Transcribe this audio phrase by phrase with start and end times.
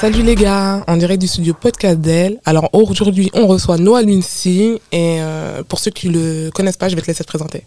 [0.00, 2.40] Salut les gars, en direct du studio Podcast d'elle.
[2.46, 6.96] Alors aujourd'hui, on reçoit Noah Luncy et euh, pour ceux qui le connaissent pas, je
[6.96, 7.66] vais te laisser te présenter.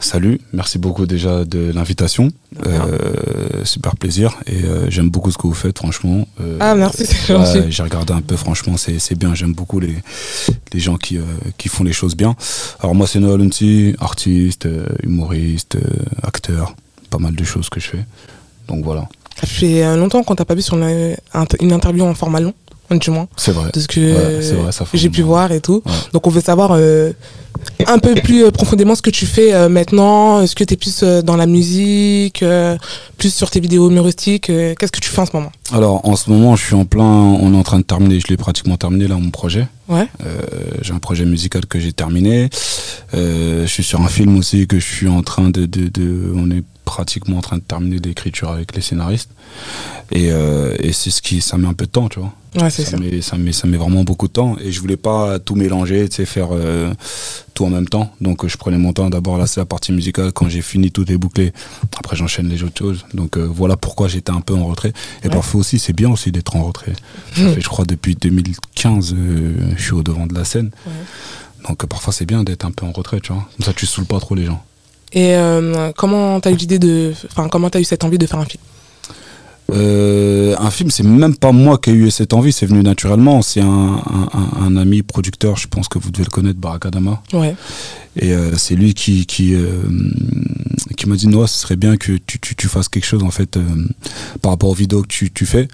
[0.00, 2.30] Salut, merci beaucoup déjà de l'invitation.
[2.66, 6.26] Euh, super plaisir et euh, j'aime beaucoup ce que vous faites, franchement.
[6.58, 7.70] Ah merci, c'est gentil.
[7.70, 9.34] J'ai regardé un peu, franchement, c'est bien.
[9.34, 9.96] J'aime beaucoup les,
[10.72, 11.18] les gens qui,
[11.58, 12.34] qui font les choses bien.
[12.80, 14.66] Alors moi, c'est Noah Lunti, artiste,
[15.02, 15.76] humoriste,
[16.22, 16.74] acteur,
[17.10, 18.04] pas mal de choses que je fais.
[18.68, 19.06] Donc voilà,
[19.40, 21.16] Ça fait euh, longtemps qu'on t'a pas vu sur une,
[21.60, 22.54] une interview en format long,
[22.90, 23.70] du moins, c'est vrai.
[23.72, 25.82] de ce que Ouais, j'ai pu voir et tout.
[25.86, 25.92] Ouais.
[26.12, 27.12] Donc on veut savoir euh,
[27.86, 30.42] un peu plus euh, profondément ce que tu fais euh, maintenant.
[30.42, 32.44] Est-ce que tu es plus euh, dans la musique,
[33.16, 35.50] plus sur tes vidéos humoristiques Qu'est-ce que tu fais en ce moment?
[35.72, 38.26] Alors en ce moment, je suis en plein, on est en train de terminer, je
[38.28, 39.66] l'ai pratiquement terminé là, mon projet.
[39.88, 40.06] Ouais.
[40.82, 42.50] J'ai un projet musical que j'ai terminé.
[43.14, 46.50] Je suis sur un film aussi que je suis en train de, de, de- on
[46.50, 46.62] est
[46.92, 49.30] pratiquement en train de terminer l'écriture avec les scénaristes.
[50.10, 52.32] Et, euh, et c'est ce qui, ça met un peu de temps, tu vois.
[52.60, 52.90] Ouais, c'est ça.
[52.92, 54.56] Ça met, ça met, ça met vraiment beaucoup de temps.
[54.62, 56.92] Et je voulais pas tout mélanger, tu sais, faire euh,
[57.54, 58.12] tout en même temps.
[58.20, 59.08] Donc euh, je prenais mon temps.
[59.08, 60.32] D'abord là, c'est la partie musicale.
[60.32, 61.54] Quand j'ai fini, tout est bouclé.
[61.98, 63.06] Après, j'enchaîne les autres choses.
[63.14, 64.92] Donc euh, voilà pourquoi j'étais un peu en retrait.
[65.22, 65.32] Et Ouais.
[65.34, 66.92] parfois aussi, c'est bien aussi d'être en retrait.
[67.34, 70.70] Ça fait, je crois, depuis 2015, euh, je suis au devant de la scène.
[70.86, 70.92] Ouais.
[71.68, 73.48] Donc parfois, c'est bien d'être un peu en retrait, tu vois.
[73.56, 74.62] Comme ça, tu saoules pas trop les gens.
[75.14, 78.38] Et euh, comment t'as eu l'idée de, enfin comment t'as eu cette envie de faire
[78.40, 78.62] un film?
[79.72, 83.40] Euh, un film, c'est même pas moi qui ai eu cette envie, c'est venu naturellement.
[83.42, 87.22] C'est un, un- un- un ami producteur, je pense que vous devez le connaître, Barakadama.
[87.32, 87.54] Ouais.
[88.16, 89.82] Et euh, c'est lui qui, qui, euh,
[90.96, 93.30] qui m'a dit Noah, ce serait bien que tu, tu, tu fasses quelque chose en
[93.30, 93.58] fait
[94.42, 95.68] par rapport aux vidéos que tu, tu fais.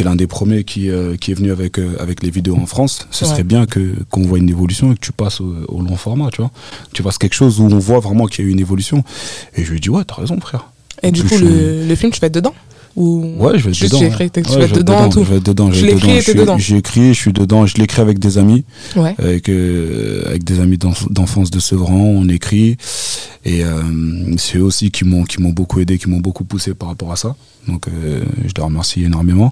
[0.00, 2.66] Es l'un des premiers qui, euh, qui est venu avec, euh, avec les vidéos en
[2.66, 3.06] France.
[3.10, 3.30] Ce Ouais.
[3.30, 6.30] serait bien que qu'on voit une évolution et que tu passes au, au long format,
[6.32, 6.50] tu vois.
[6.92, 9.04] Tu fasses quelque chose où on voit vraiment qu'il y a eu une évolution.
[9.56, 10.66] Et je lui ai dit Ouais, t'as raison, frère.
[11.02, 12.54] Et du coup, le, le film, tu vas être dedans?
[12.96, 14.00] Ou Ouais, je vais être Juste dedans.
[14.00, 14.30] ouais.
[14.30, 15.24] tu Ouais, vas je vais dedans, tout.
[15.24, 15.72] Je vais être dedans.
[15.72, 16.56] je l'écris et Je t'es suis- dedans.
[16.58, 17.66] Écrit, je suis dedans.
[17.66, 18.64] Je l'écris avec des amis.
[18.96, 19.14] Ouais.
[19.18, 22.76] avec, euh, avec des amis d'enf- d'enfance de Sevran, on écrit.
[23.44, 23.82] Et euh,
[24.38, 27.12] c'est eux aussi qui m'ont qui m'ont beaucoup aidé, qui m'ont beaucoup poussé par rapport
[27.12, 27.34] à ça.
[27.68, 29.50] Donc euh, je les remercie énormément.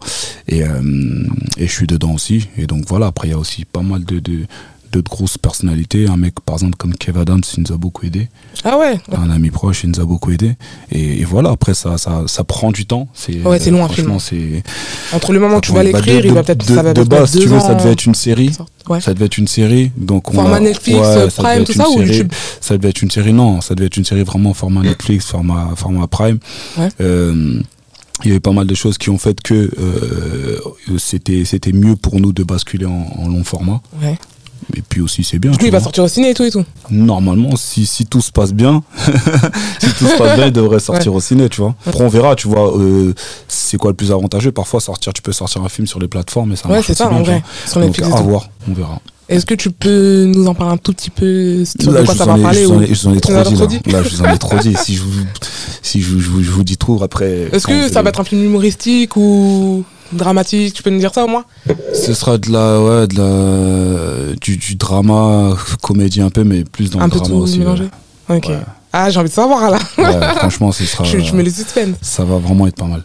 [0.49, 1.25] Et, euh,
[1.59, 2.49] et je suis dedans aussi.
[2.57, 4.41] Et donc voilà, après il y a aussi pas mal de, de,
[4.93, 6.07] de grosses personnalités.
[6.09, 8.29] Un mec par exemple comme Kev Adams, il nous a beaucoup aidé.
[8.65, 10.55] Ah ouais Un ami proche, il nous a beaucoup aidé.
[10.91, 13.09] Et, et voilà, après ça, ça, ça prend du temps.
[13.15, 14.63] C'est, Ouais, c'est long, un Franchement, c'est...
[15.13, 16.67] Entre le moment où tu vas Bah, l'écrire, il va peut-être.
[16.67, 18.51] de, ça va de base, tu veux, ça devait être une série.
[18.89, 19.01] Ouais.
[19.01, 19.91] Ça devait être une série.
[19.97, 22.09] Donc on Format a- Netflix, ouais, Prime, devait tout être ça, une ou série.
[22.19, 23.61] YouTube Ça devait être une série, non.
[23.61, 26.39] Ça devait être une série vraiment format Netflix, format, format Prime.
[26.79, 26.89] Ouais.
[27.01, 27.61] Euh,
[28.25, 30.59] il y avait pas mal de choses qui ont fait que euh,
[30.99, 33.81] c'était c'était mieux pour nous de basculer en, en long format.
[34.01, 34.17] Ouais.
[34.77, 35.51] Et puis aussi, c'est bien.
[35.51, 36.65] Du coup, il va sortir au ciné et tout et tout.
[36.91, 38.83] Normalement, si, si tout se passe bien,
[39.81, 41.75] si tout se passe bien, il devrait sortir au ciné, tu vois.
[41.87, 43.15] Après, on verra, tu vois, euh,
[43.49, 44.53] c'est quoi le plus avantageux.
[44.53, 46.95] Parfois, sortir, tu peux sortir un film sur les plateformes et ça Ouais, marche c'est
[46.97, 47.43] ça, bien, en vrai.
[47.67, 49.01] Sur Donc, à voir, on verra.
[49.29, 52.19] Est-ce que tu peux nous en parler un tout petit peu sur Là, quoi je
[52.19, 52.83] ça vous en va ai- parler je vous en ou...
[52.83, 54.03] ai- je vous en ai Tu trop dit, là.
[54.03, 54.75] je vous en ai trop dit.
[54.85, 55.11] Si je vous,
[55.81, 57.49] si je, je je vous dis trop, après.
[57.53, 59.85] Est-ce que ça va être un film humoristique ou
[60.17, 61.45] dramatique Tu peux nous dire ça au moins?
[61.95, 63.17] Ce sera de la, ouais, de
[64.31, 67.41] la, du, du drama, comédie un peu, mais plus dans Un le peu drama tout
[67.43, 67.59] aussi.
[67.59, 67.85] mélangé
[68.29, 68.37] ouais.
[68.37, 68.49] Ok.
[68.49, 68.59] Ouais.
[68.93, 69.79] Ah, j'ai envie de savoir là.
[69.99, 71.05] Ouais, franchement, ce sera.
[71.05, 71.95] je, je mets les suspens.
[72.03, 73.03] Ça va vraiment être pas mal.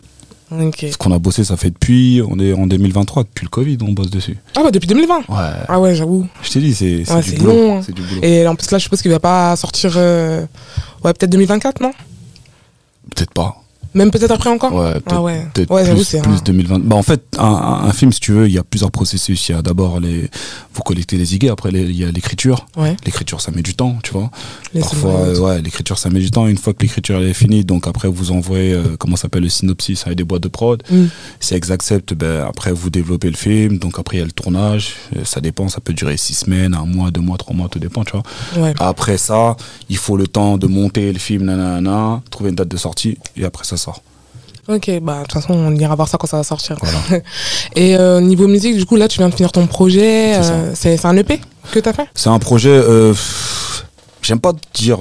[0.49, 0.85] Ok.
[0.91, 3.91] Ce qu'on a bossé, ça fait depuis, on est en 2023, depuis le Covid, on
[3.91, 4.37] bosse dessus.
[4.55, 5.23] Ah ouais, depuis 2020 Ouais.
[5.67, 6.25] Ah ouais, j'avoue.
[6.41, 7.51] Je t'ai dit, c'est Ouais, du boulot.
[7.53, 7.81] long, hein.
[7.87, 8.21] Du boulot.
[8.21, 9.93] Et en plus là, je suppose qu'il va pas sortir...
[9.97, 10.45] euh,
[11.03, 11.91] Ouais, peut-être 2024, non?
[13.15, 13.61] Peut-être pas.
[13.97, 15.47] Même peut-être après encore Ouais, peut-être Ah ouais.
[15.53, 16.79] peut-être Ouais, plus, c'est plus un- 2020.
[16.83, 19.49] Bah, en fait, un, film, si tu veux, il y a plusieurs processus.
[19.49, 20.29] Il y a d'abord les,
[20.73, 22.65] vous collectez les idées, après il y a l'écriture.
[22.77, 22.95] Ouais.
[23.05, 24.29] L'écriture, ça met du temps, tu vois.
[24.73, 26.47] Les Parfois, euh, ouais, l'écriture, ça met du temps.
[26.47, 30.05] Une fois que l'écriture est finie, donc après vous envoyez, euh, comment s'appelle, le synopsis
[30.05, 30.83] avec des boîtes de prod.
[30.91, 31.05] Mm.
[31.39, 33.79] Si elles acceptent, ben, après vous développez le film.
[33.79, 34.93] Donc après il y a le tournage.
[35.15, 37.79] Euh, Ça dépend, ça peut durer six semaines, un mois, deux mois, trois mois, tout
[37.79, 38.23] dépend, tu vois.
[38.63, 38.73] Ouais.
[38.79, 39.55] Après ça,
[39.89, 43.43] il faut le temps de monter le film, nanana, trouver une date de sortie, et
[43.45, 44.01] après ça sort.
[44.69, 46.75] Ok, bah de toute façon, on ira voir ça quand ça va sortir.
[46.81, 47.23] Voilà.
[47.75, 50.33] Et euh, niveau musique, du coup, là, tu viens de finir ton projet.
[50.73, 51.39] C'est euh, un EP
[51.71, 52.07] que t'as fait?
[52.13, 52.69] C'est un projet.
[52.71, 53.13] euh,
[54.21, 54.97] J'aime pas dire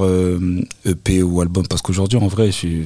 [0.85, 2.85] EP ou album parce qu'aujourd'hui, en vrai, je suis-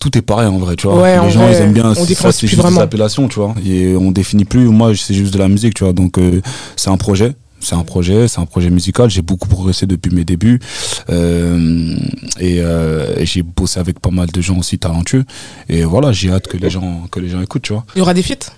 [0.00, 1.00] tout est pareil en vrai, tu vois.
[1.02, 1.94] Ouais, Les gens, vrai, ils aiment bien.
[1.94, 2.80] ça, c'est juste des vraiment.
[2.80, 3.54] appellations, tu vois.
[3.64, 4.66] Et on définit plus.
[4.68, 5.92] Moi, c'est juste de la musique, tu vois.
[5.92, 6.40] Donc, euh,
[6.76, 7.34] c'est un projet.
[7.62, 9.08] C'est un projet, c'est un projet musical.
[9.08, 10.58] J'ai beaucoup progressé depuis mes débuts
[11.10, 11.96] Euh,
[12.40, 15.24] et, euh, et j'ai bossé avec pas mal de gens aussi talentueux.
[15.68, 17.84] Et voilà, j'ai hâte que les gens que les gens écoutent, tu vois.
[17.94, 18.50] Il y aura des feats?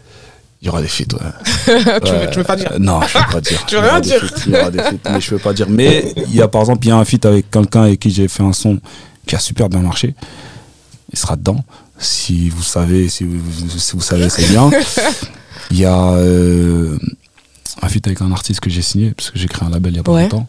[0.62, 1.30] Il y aura des feats, ouais.
[2.04, 2.30] tu, veux, Ouais.
[2.30, 2.72] tu veux pas dire?
[2.72, 3.64] Euh, Non, je veux pas dire.
[3.68, 4.20] Tu veux rien dire?
[4.24, 5.66] feats, Il y aura des feats, mais je veux pas dire.
[5.68, 8.10] Mais il y a par exemple, il y a un feat avec quelqu'un avec qui
[8.10, 8.80] j'ai fait un son
[9.26, 10.14] qui a super bien marché.
[11.12, 11.62] il sera dedans.
[11.98, 13.38] Si vous savez, si vous,
[13.78, 14.70] si vous savez, c'est bien.
[15.70, 16.12] Il y a
[17.82, 19.97] un feat avec un artiste que j'ai signé, parce que j'ai créé un label il
[19.97, 20.23] y a pas Ouais.
[20.23, 20.47] longtemps.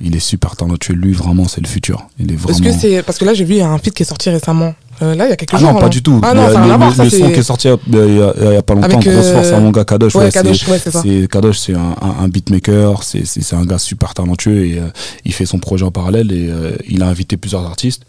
[0.00, 0.94] Il est super talentueux.
[0.94, 2.08] Lui, vraiment, c'est le futur.
[2.18, 2.58] Il est Est-ce vraiment.
[2.64, 4.74] que c'est parce que là j'ai vu un feat qui est sorti récemment.
[5.02, 5.68] Euh, là il y a quelques Ah jours.
[5.72, 5.88] non, pas là.
[5.88, 6.20] du tout.
[6.22, 8.58] Ah non, le le- ça, le son qui est sorti euh, il y a, il
[8.58, 10.14] y pas longtemps, Avec, grosse euh, force à mon gars Kadosh.
[10.16, 11.02] ouais, ouais, Kadosh, c'est- ouais, c'est ça.
[11.02, 13.24] c'est Kadosh, c'est un, un- un beatmaker, c'est
[13.54, 14.88] un gars super talentueux et euh,
[15.24, 16.50] il fait son projet en parallèle et
[16.88, 18.02] il a invité plusieurs artistes.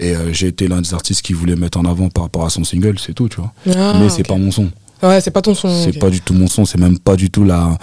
[0.00, 2.64] Et j'ai été l'un des artistes qui voulait mettre en avant par rapport à son
[2.64, 3.52] single, c'est tout, tu vois.
[3.76, 4.28] Ah, Mais c'est ok.
[4.28, 4.70] pas mon son.
[5.02, 5.68] Ouais, c'est pas ton son.
[5.84, 7.76] C'est pas du tout mon son, c'est même pas du tout la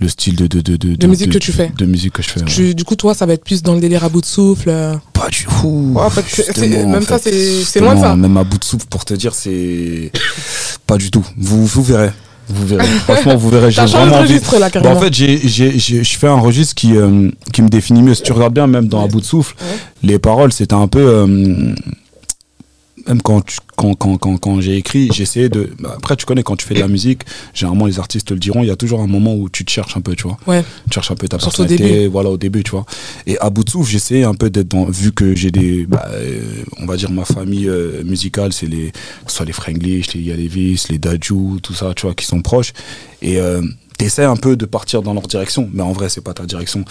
[0.00, 1.72] le style de de de, De musique que tu fais.
[1.78, 2.40] De musique que je fais.
[2.40, 2.46] ouais.
[2.46, 4.68] Tu- du coup, toi, ça va être plus dans le délire à bout de souffle.
[4.68, 4.96] euh.
[5.12, 5.92] Pas du tout.
[5.94, 7.30] Ouais, en fait, même en ça, fait.
[7.30, 8.16] c'est- c'est loin de ça.
[8.16, 10.10] Même à bout de souffle, pour te dire, c'est
[10.86, 11.24] pas du tout.
[11.38, 12.10] Vous, vous verrez.
[12.48, 12.84] Vous verrez.
[13.04, 13.70] Franchement, vous verrez.
[13.70, 14.32] J'ai vraiment envie.
[14.34, 18.02] registre là, Bah, en fait, j'ai, je fais un registre qui, euh, qui me définit
[18.02, 18.14] mieux.
[18.14, 19.04] Si tu regardes bien, même dans Ouais.
[19.04, 19.54] À bout de souffle,
[20.02, 21.00] les paroles, c'était un peu.
[21.00, 21.72] euh,
[23.06, 25.70] même quand, tu- quand, quand, quand, quand j'ai écrit, j'essayais de.
[25.78, 27.22] bah, après, tu connais, quand tu fais de la musique,
[27.52, 29.70] généralement, les artistes te le diront, il y a toujours un moment où tu te
[29.70, 30.38] cherches un peu, tu vois.
[30.46, 30.62] Ouais.
[30.88, 32.86] Tu cherches un peu ta Surtout au personnalité, voilà, au début, tu vois.
[33.26, 34.84] Et à bout de souffle, j'essayais un peu d'être dans.
[34.86, 35.86] Vu que j'ai des.
[35.86, 36.40] bah, euh,
[36.78, 38.90] on va dire, ma famille euh, musicale, c'est les.
[38.92, 42.42] Que ce soit les Franglish, les Yalevis, les Dajou, tout ça, tu vois, qui sont
[42.42, 42.72] proches.
[43.22, 43.38] Et.
[43.40, 43.60] Euh,
[43.96, 46.84] T'essaies un peu de partir dans leur direction, mais en vrai, c'est pas ta direction.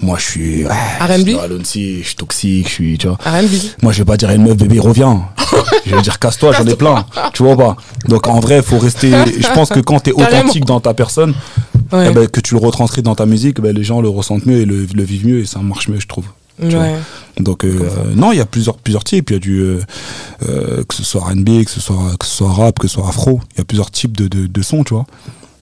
[0.00, 0.64] Moi, je suis.
[0.64, 1.28] ouais, R&B?
[1.28, 2.98] Je suis je toxique, je suis.
[2.98, 3.18] Tu vois.
[3.24, 3.82] R&B.
[3.82, 5.28] Moi, je vais pas dire à une meuf, bébé, reviens.
[5.84, 7.04] je vais dire, casse-toi, j'en ai plein.
[7.34, 7.76] Tu vois pas?
[8.08, 9.10] Donc, en vrai, faut rester.
[9.38, 11.34] Je pense que quand t'es authentique dans ta personne,
[11.92, 12.08] Ouais.
[12.10, 14.60] eh ben, que tu le retranscris dans ta musique, ben, les gens le ressentent mieux
[14.60, 16.24] et le, le vivent mieux et ça marche mieux, je trouve.
[16.60, 16.94] ouais.
[17.38, 19.30] Donc, euh, euh, non, il y a plusieurs, plusieurs types.
[19.30, 19.60] Il y a du.
[19.60, 19.80] euh,
[20.48, 23.08] euh, que ce soit RB, que ce soit, que ce soit rap, que ce soit
[23.08, 23.40] afro.
[23.54, 25.04] Il y a plusieurs types de, de, de sons, tu vois.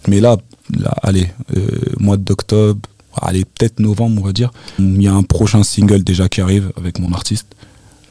[0.09, 0.37] Mais là,
[0.79, 1.61] là allez, euh,
[1.99, 2.81] mois d'octobre,
[3.21, 4.51] allez, peut-être novembre, on va dire.
[4.79, 7.47] Il y a un prochain single déjà qui arrive avec mon artiste.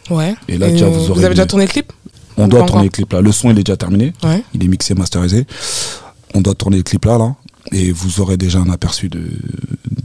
[0.10, 0.36] Ouais.
[0.48, 1.94] Et là, déjà, vous aurez avez déjà tourné le clip
[2.38, 3.22] On doit tourner le clip là.
[3.22, 4.14] Le son, il est déjà terminé.
[4.24, 4.44] Ouais.
[4.54, 5.46] Il est mixé, masterisé.
[6.34, 7.36] On doit tourner le clip là, là.
[7.74, 9.22] Et vous aurez déjà un aperçu de,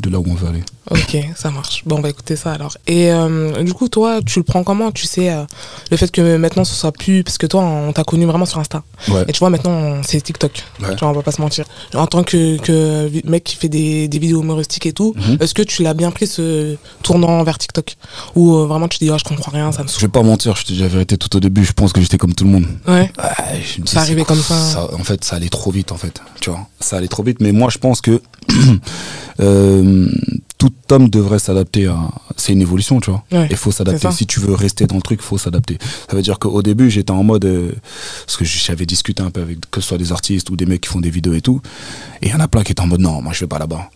[0.03, 0.62] de là où on veut aller.
[0.91, 1.82] Ok, ça marche.
[1.85, 2.79] Bon, on va écouter ça alors.
[2.87, 4.91] Et euh, du coup, toi, tu le prends comment?
[4.91, 5.44] Tu sais, euh,
[5.91, 7.23] le fait que maintenant ce soit plus.
[7.25, 8.82] Parce que toi, on t'a connu vraiment sur Insta.
[9.09, 9.25] Ouais.
[9.29, 10.62] Et tu vois, maintenant, c'est TikTok.
[10.81, 10.94] Ouais.
[10.94, 11.67] Tu vois, on va pas se mentir.
[11.94, 15.37] En tant que, que mec qui fait des, des vidéos humoristiques et tout, Mhm.
[15.41, 17.97] est-ce que tu l'as bien pris ce tournant vers TikTok?
[18.35, 20.23] Ou euh, vraiment tu dis, ah, je comprends rien, ça me Je saoule vais pas
[20.23, 22.44] mentir, je te dis la vérité, tout au début, je pense que j'étais comme tout
[22.44, 22.67] le monde.
[22.87, 23.11] Ouais.
[23.19, 24.88] Ouais, je me dis, Ça arrivait c'est quoi comme ça.
[24.99, 26.20] En fait, ça allait trop vite, en fait.
[26.41, 27.38] Tu vois, ça allait trop vite.
[27.41, 28.20] Mais moi, je pense que
[29.40, 30.08] euh,
[30.58, 31.96] tout homme devrait s'adapter à.
[32.37, 33.25] C'est une évolution, tu vois.
[33.32, 34.10] Ouais, Il faut s'adapter.
[34.12, 35.78] Si tu veux rester dans le truc, il faut s'adapter.
[36.08, 37.44] Ça veut dire qu'au début, j'étais en mode.
[37.44, 37.72] euh,
[38.26, 40.81] parce que j'avais discuté un peu avec que ce soit des artistes ou des mecs
[40.81, 41.60] qui font des vidéos et tout.
[42.22, 43.58] Et il y en a plein qui étaient en mode non, moi, je vais pas
[43.58, 43.90] là-bas.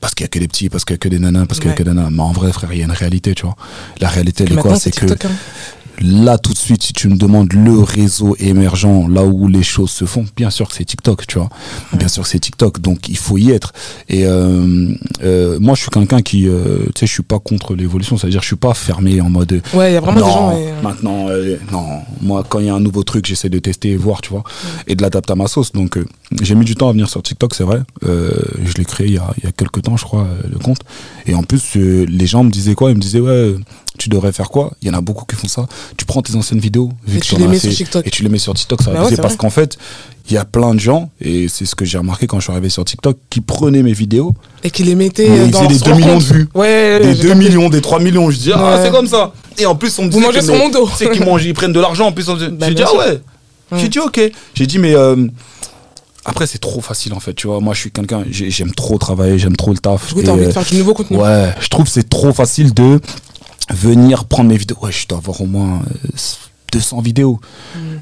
[0.00, 1.58] Parce qu'il y a que des petits, parce qu'il y a que des nanas, parce
[1.58, 2.10] qu'il y a que des nanas.
[2.10, 3.56] Mais en vrai, frère, il y a une réalité, tu vois.
[4.00, 5.30] La réalité, elle est quoi c'est que hein.
[6.00, 9.90] Là tout de suite si tu me demandes le réseau émergent là où les choses
[9.90, 11.48] se font bien sûr que c'est TikTok tu vois.
[11.92, 13.72] Bien sûr que c'est TikTok donc il faut y être.
[14.08, 14.92] Et euh,
[15.24, 18.26] euh, moi je suis quelqu'un qui euh, tu sais je suis pas contre l'évolution c'est
[18.26, 20.32] à dire je suis pas fermé en mode Ouais, il y a vraiment non, des
[20.32, 20.48] gens.
[20.54, 21.86] ouais, euh, maintenant euh, non.
[22.20, 24.44] Moi quand il y a un nouveau truc j'essaie de tester et voir tu vois.
[24.86, 25.72] Et de l'adapter à ma sauce.
[25.72, 26.06] Donc euh,
[26.42, 27.80] j'ai mis du temps à venir sur TikTok c'est vrai.
[28.04, 28.30] Euh,
[28.64, 30.80] je l'ai créé il y a, il y a quelques temps je crois le compte.
[31.26, 32.90] Et en plus euh, les gens me disaient quoi?
[32.90, 33.54] Ils me disaient ouais
[33.96, 34.72] tu devrais faire quoi?
[34.82, 35.66] Il y en a beaucoup qui font ça.
[35.96, 38.06] Tu prends tes anciennes vidéos, vu Et que tu les mets fait, sur TikTok.
[38.06, 39.76] et tu les mets sur TikTok, ça va Bah ouais, c'est parce qu'en fait,
[40.28, 42.52] il y a plein de gens, et c'est ce que j'ai remarqué quand je suis
[42.52, 44.34] arrivé sur TikTok, qui prenaient mes vidéos,
[44.64, 46.48] Et qui les mettaient Mais ils faisaient des sur 2 leur millions de vues.
[46.54, 47.44] Ouais, des j'ai 2 capté.
[47.44, 48.30] millions, des 3 millions.
[48.30, 49.32] Je dis, ah, c'est comme ça.
[49.58, 50.88] Et en plus, on me Vous disait mangez sur mon dos.
[50.96, 52.06] Sais qu'ils mangent, ils prennent de l'argent.
[52.08, 53.20] En plus, on- Bah, j'ai dit, ah ouais.
[53.78, 54.20] J'ai dit, ok.
[54.54, 54.94] J'ai dit, mais.
[54.94, 55.26] euh,
[56.28, 57.60] après, c'est trop facile en fait, tu vois.
[57.60, 60.08] Moi, je suis quelqu'un, j'ai- j'aime trop travailler, j'aime trop le taf.
[60.08, 61.16] Du coup, Et, t'as envie de faire du nouveau contenu.
[61.18, 63.00] Ouais, je trouve que c'est trop facile de
[63.72, 64.76] venir prendre mes vidéos.
[64.82, 66.08] Ouais, je dois avoir au moins euh,
[66.72, 67.40] 200 vidéos.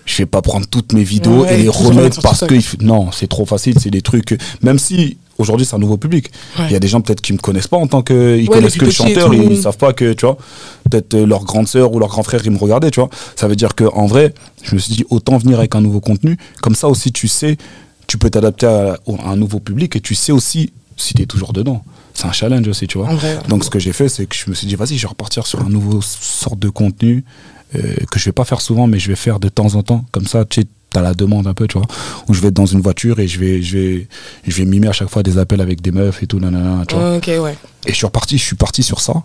[0.05, 3.29] Je vais pas prendre toutes mes vidéos Ouais, et les remettre parce que non, c'est
[3.29, 3.79] trop facile.
[3.81, 4.39] C'est des trucs.
[4.63, 7.39] Même si aujourd'hui c'est un nouveau public, il y a des gens peut-être qui me
[7.39, 9.35] connaissent pas en tant que ils Ouais, connaissent que le et chanteur, tout.
[9.35, 10.37] ils, ils savent pas que tu vois.
[10.91, 13.11] Peut-être euh, leur grande sœur ou leur grand frère ils me regardaient, tu vois.
[13.37, 14.33] Ça veut dire que en vrai,
[14.63, 16.37] je me suis dit autant venir avec un nouveau contenu.
[16.63, 17.57] Comme ça aussi, tu sais,
[18.07, 18.93] tu peux t'adapter à,
[19.25, 21.85] à un nouveau public et tu sais aussi si tu es toujours dedans.
[22.15, 23.13] C'est un challenge aussi, tu vois.
[23.15, 23.39] Vrai.
[23.49, 25.47] Donc ce que j'ai fait, c'est que je me suis dit, vas-y, je vais repartir
[25.47, 27.25] sur un nouveau sorte de contenu
[27.75, 30.05] euh, que je vais pas faire souvent, mais je vais faire de temps en temps.
[30.13, 31.89] Comme ça, tu sais, as la demande un peu, tu vois.
[32.29, 34.09] Où je vais être dans une voiture et je vais, je vais,
[34.47, 36.95] je vais mimer à chaque fois des appels avec des meufs et tout, nanana, tu
[36.95, 37.19] vois.
[37.19, 37.57] Ouais.
[37.87, 39.25] Et je suis reparti, je suis parti sur ça.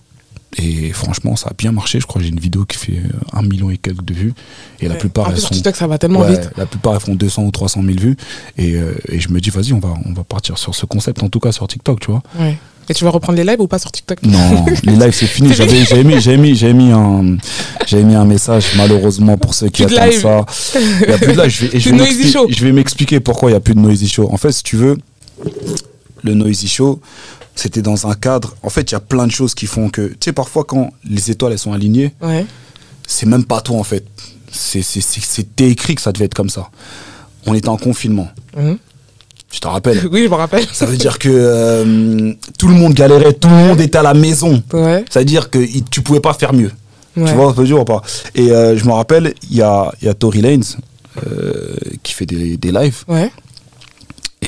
[0.58, 2.00] Et franchement, ça a bien marché.
[2.00, 4.34] Je crois que j'ai une vidéo qui fait euh, un million et quelques de vues.
[4.80, 5.50] Et la plupart, en elles sont.
[5.54, 6.50] TikTok, ça va tellement Ouais, vite.
[6.58, 8.18] la plupart elles font 200 ou 300 000 vues
[8.58, 11.22] et, euh, et je me dis vas-y on va on va partir sur ce concept
[11.22, 12.58] en tout cas sur TikTok tu vois Ouais.
[12.90, 14.24] Et tu vas reprendre les lives ou pas sur TikTok?
[14.24, 15.54] Non, les lives c'est fini.
[15.54, 17.38] J'avais, j'avais mis, j'avais mis, j'avais mis un,
[17.86, 20.20] j'avais mis un message malheureusement pour ceux qui attendent live.
[20.22, 20.46] ça.
[21.04, 21.50] Il y a plus de live.
[21.52, 22.48] Je vais, je vais Noisy m'expliquer- Show.
[22.50, 24.28] je vais m'expliquer pourquoi il y a plus de noisy show.
[24.32, 24.98] En fait, si tu veux,
[26.24, 27.00] le noisy show,
[27.56, 28.56] c'était dans un cadre.
[28.64, 30.92] En fait, il y a plein de choses qui font que, tu sais, parfois quand
[31.10, 32.46] les étoiles elles sont alignées, Ouais.
[33.08, 34.06] c'est même pas toi en fait.
[34.52, 36.70] C'était écrit que ça devait être comme ça.
[37.46, 38.28] On était en confinement.
[38.58, 38.78] Mhm.
[39.52, 40.08] Je te rappelle.
[40.12, 40.66] Oui, je me rappelle.
[40.72, 44.14] Ça veut dire que euh, tout le monde galérait, tout le monde était à la
[44.14, 44.62] maison.
[44.74, 45.04] Ouais.
[45.10, 46.72] Ça veut dire que tu pouvais pas faire mieux.
[47.18, 47.26] ouais.
[47.26, 48.02] Tu vois, veux dire ou pas
[48.36, 50.66] Et euh, je me rappelle, il y a, y a Tory Lanez
[51.26, 53.04] euh, qui fait des, des lives.
[53.08, 53.32] Ouais.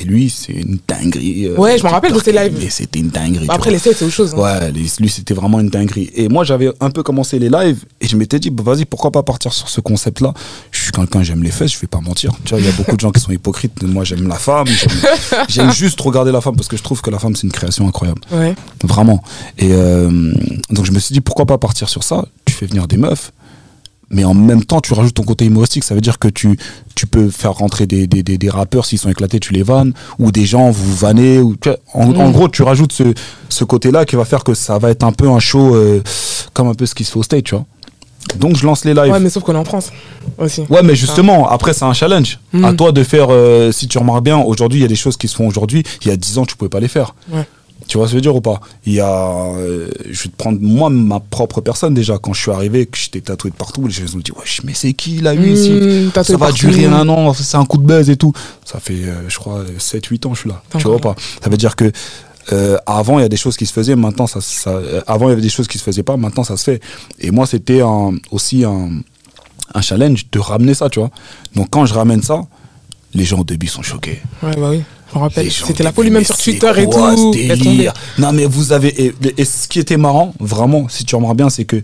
[0.02, 1.46] Et lui, c'est une dinguerie.
[1.48, 2.58] euh, Ouais, je me rappelle de ses lives.
[2.64, 3.46] Et c'était une dinguerie.
[3.46, 4.34] Bah, après, les sets, c'est autre chose.
[4.36, 4.40] hein.
[4.42, 6.10] Ouais, les- lui c'était vraiment une dinguerie.
[6.16, 9.12] Et moi j'avais un peu commencé les lives et je m'étais dit, bah, vas-y, pourquoi
[9.12, 10.34] pas partir sur ce concept-là?
[10.72, 12.32] Je suis quelqu'un, j'aime les fesses, je vais pas mentir.
[12.46, 13.84] Tu vois, il y a beaucoup de gens qui sont hypocrites.
[13.84, 17.10] Moi j'aime la femme, j'aime- j'aime juste regarder la femme parce que je trouve que
[17.12, 18.22] la femme c'est une création incroyable.
[18.32, 18.56] Ouais.
[18.84, 19.24] Vraiment.
[19.58, 20.34] Et euh,
[20.72, 22.26] donc je me suis dit, pourquoi pas partir sur ça?
[22.46, 23.32] Tu fais venir des meufs.
[24.12, 25.84] Mais en même temps, tu rajoutes ton côté humoristique.
[25.84, 26.58] Ça veut dire que tu,
[26.96, 29.94] tu peux faire rentrer des, des, des, des rappeurs, s'ils sont éclatés, tu les vannes.
[30.20, 31.40] Ou des gens, vous vannez.
[31.40, 32.32] Ou, tu vois, en, en Mm.
[32.34, 33.14] gros, tu rajoutes ce,
[33.50, 36.02] ce côté-là qui va faire que ça va être un peu un show euh,
[36.54, 37.66] comme un peu ce qui se fait au stage, tu vois.
[38.38, 39.12] Donc je lance les lives.
[39.12, 39.92] Ouais, mais sauf qu'on est en France
[40.38, 40.62] aussi.
[40.70, 42.40] Ouais, mais justement, après, c'est un challenge.
[42.54, 42.66] Mm.
[42.66, 45.18] À toi de faire, euh, si tu remarques bien, aujourd'hui, il y a des choses
[45.18, 45.84] qui se font aujourd'hui.
[46.04, 47.16] Il y a 10 ans, tu pouvais pas les faire.
[47.32, 47.46] Ouais.
[47.88, 48.62] Tu vois ce que je veux dire ou pas?
[48.86, 49.08] Il y a.
[49.58, 52.18] euh, je vais te prendre, moi, ma propre personne déjà.
[52.18, 54.74] Quand je suis arrivé, que j'étais tatoué de partout, les gens ont dit Wesh, mais
[54.74, 56.68] c'est qui là, lui ici Mmh, tatoué Ça va partout.
[56.68, 58.32] durer un an, c'est un coup de buzz et tout.
[58.66, 60.62] Ça fait, euh, je crois, 7-8 ans, je suis là.
[60.78, 61.16] Tu vois pas?
[61.44, 61.92] Ça veut dire que.
[62.54, 65.30] euh, avant, il y a des choses qui se faisaient, maintenant, ça, ça- avant, il
[65.30, 66.82] y avait des choses qui se faisaient pas, maintenant, ça se fait.
[67.20, 67.82] Et moi, c'était
[68.32, 68.90] aussi un,
[69.76, 71.12] un challenge de ramener ça, tu vois.
[71.56, 72.44] Donc, quand je ramène ça,
[73.14, 74.22] les gens au début sont choqués.
[74.42, 74.82] Ouais, bah oui.
[75.14, 75.52] Je me rappelle.
[75.52, 77.00] C'était la folie même sur Twitter et tout.
[78.18, 78.90] Non, mais vous avez.
[79.06, 81.82] Et, et ce qui était marrant, vraiment, si tu remarques bien, c'est que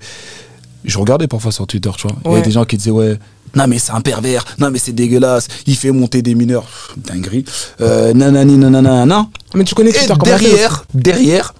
[0.86, 2.16] je regardais parfois sur Twitter, tu vois.
[2.26, 2.40] Il y Ouais.
[2.40, 3.18] a des gens qui disaient, ouais.
[3.56, 6.68] Non mais c'est un pervers, non mais c'est dégueulasse, il fait monter des mineurs,
[6.98, 7.46] dinguerie,
[7.82, 9.28] euh, nanani nanana nanana.
[9.56, 11.54] Mais tu connais Et Twitter comment derrière, derrière,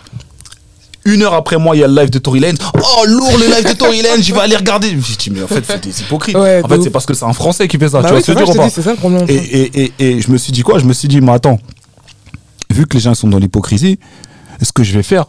[1.08, 2.58] une heure après moi, il y a le live de Tory Lanez.
[2.76, 4.90] Oh lourd le live de Tory Lanez, je vais aller regarder.
[4.92, 6.36] Je me suis dit, mais en fait, c'est des hypocrites.
[6.36, 8.02] Ouais, en fait, c'est parce que c'est un Français qui fait ça.
[8.02, 9.26] Bah tu oui, vois ce que je veux dire dis, c'est ça le problème.
[9.28, 10.80] et, et, et, et je me suis dit quoi?
[10.80, 11.60] Je me suis dit, mais attends,
[12.70, 14.00] vu que les gens sont dans l'hypocrisie,
[14.62, 15.26] ce que je vais faire,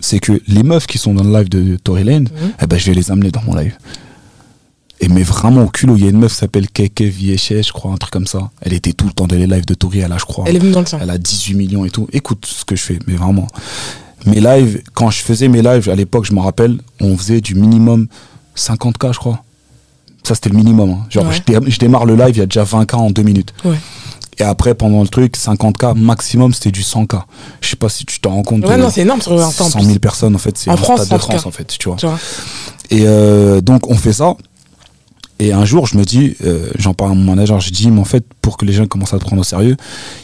[0.00, 2.52] c'est que les meufs qui sont dans le live de Tory Lane, Mhm.
[2.62, 3.76] eh ben, je vais les amener dans mon live.
[5.02, 7.72] Et mais vraiment au culot, il y a une meuf qui s'appelle Keke Vieche, je
[7.72, 8.50] crois, un truc comme ça.
[8.60, 10.44] Elle était tout le temps dans les lives de Tory, elle a, je crois.
[10.46, 10.98] Elle est venue dans le tien.
[11.00, 12.06] Elle a 18 millions et tout.
[12.12, 13.46] Écoute ce que je fais, mais vraiment.
[14.26, 17.54] Mes lives, quand je faisais mes lives, à l'époque, je me rappelle, on faisait du
[17.54, 18.06] minimum
[18.56, 19.42] 50K, je crois.
[20.22, 20.90] Ça, c'était le minimum.
[20.90, 21.06] hein.
[21.08, 21.34] Genre, Ouais.
[21.34, 23.54] je, dé- je démarre le live, il y a déjà 20K en deux minutes.
[23.64, 23.76] Ouais.
[24.38, 27.22] Et après, pendant le truc, 50K, maximum, c'était du 100K.
[27.60, 28.64] Je sais pas si tu t'en rends compte.
[28.64, 29.86] Ouais, euh, non, c'est énorme sur Insta en 100 plus.
[29.86, 30.56] 000 personnes, en fait.
[30.56, 31.96] C'est En France, de France, en fait, tu vois.
[31.96, 32.18] Tu vois.
[32.90, 34.34] Et euh, donc, on fait ça.
[35.40, 38.00] Et un jour, je me dis, euh, j'en parle à mon manager, je dis, mais
[38.00, 39.76] en fait, pour que les gens commencent à te prendre au sérieux,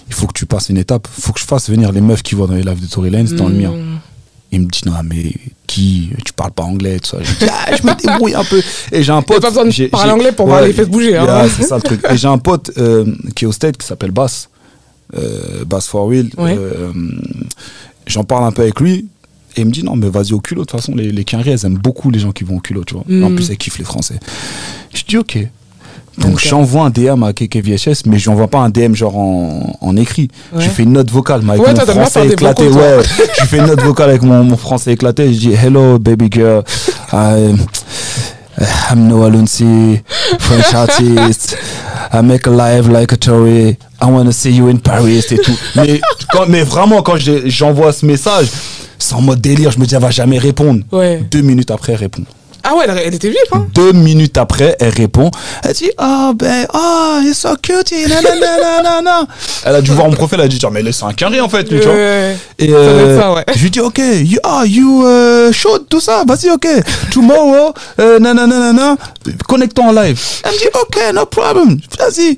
[0.08, 1.08] il faut que tu passes une étape.
[1.16, 3.08] Il faut que je fasse venir les meufs qui voient dans les lives de Tory
[3.10, 3.70] Lanez dans le mien.
[3.70, 3.98] Mmh.
[4.52, 5.32] Il me dit, non, mais
[5.66, 6.10] qui?
[6.24, 7.18] Tu parles pas anglais, tout ça.
[7.22, 8.62] Je dis, ah, je me débrouille un peu.
[8.92, 9.42] Et j'ai un T'as pote.
[9.42, 11.16] pas besoin de parler anglais pour voir Ouais, les fesses bouger.
[11.16, 11.24] hein.
[11.24, 12.00] yeah, c'est ça le truc.
[12.10, 14.48] Et j'ai un pote euh, qui est au State qui s'appelle Bass.
[15.16, 16.06] Euh, Bass for.
[16.08, 16.26] Ouais.
[16.38, 16.92] Euh,
[18.06, 19.06] J'en parle un peu avec lui.
[19.56, 20.62] Et il me dit, non, mais vas-y au culot.
[20.62, 22.84] De toute façon, les, les Quinri, elles aiment beaucoup les gens qui vont au culot,
[22.84, 23.04] tu vois.
[23.08, 23.24] Mm.
[23.24, 24.16] En plus, elles kiffent les Français.
[24.94, 25.38] Je dis, ok.
[26.18, 29.96] Donc, j'envoie un DM à KKVHS, mais je n'envoie pas un DM genre en, en
[29.96, 30.28] écrit.
[30.52, 30.62] Ouais.
[30.62, 32.68] Je fais une note vocale, mais avec Ouais, mon français éclaté.
[32.68, 32.78] vocaux.
[32.80, 33.02] Ouais,
[33.38, 35.32] je fais une note vocale avec mon, mon français éclaté.
[35.34, 36.62] Je dis, hello, baby girl.
[37.12, 37.54] I,
[38.58, 40.02] I'm Noah Luncy,
[40.38, 41.56] French artist.
[42.12, 43.76] I make a live like a Tory.
[44.00, 45.56] I want to see you in Paris et tout.
[45.74, 46.00] Mais,
[46.32, 48.48] quand, mais vraiment, quand j'envoie ce message,
[48.98, 49.70] c'est en mode délire.
[49.72, 50.80] Je me dis, elle va jamais répondre.
[50.90, 51.22] Ouais.
[51.30, 52.24] Deux minutes après, elle répond.
[52.68, 55.30] Ah ouais, elle, elle était vive, hein Deux minutes après, elle répond.
[55.62, 57.92] Elle dit Oh, ben, oh, you're so cute.
[57.92, 59.26] nanana.
[59.64, 60.38] Elle a dû voir mon profil.
[60.40, 61.64] Elle a dit Genre, mais c'est un carré en fait.
[61.64, 61.92] tu vois.
[61.92, 62.36] Ouais.
[62.58, 63.44] Et euh, ça, ouais.
[63.54, 65.04] je lui dis Ok, you, ah, you
[65.52, 66.24] show tout ça.
[66.26, 66.66] Vas-y, ok.
[67.12, 68.96] Tomorrow, euh, nanana, nanana,
[69.48, 70.20] connectons en live.
[70.44, 71.78] Elle me dit Ok, no problem.
[71.98, 72.36] Vas-y.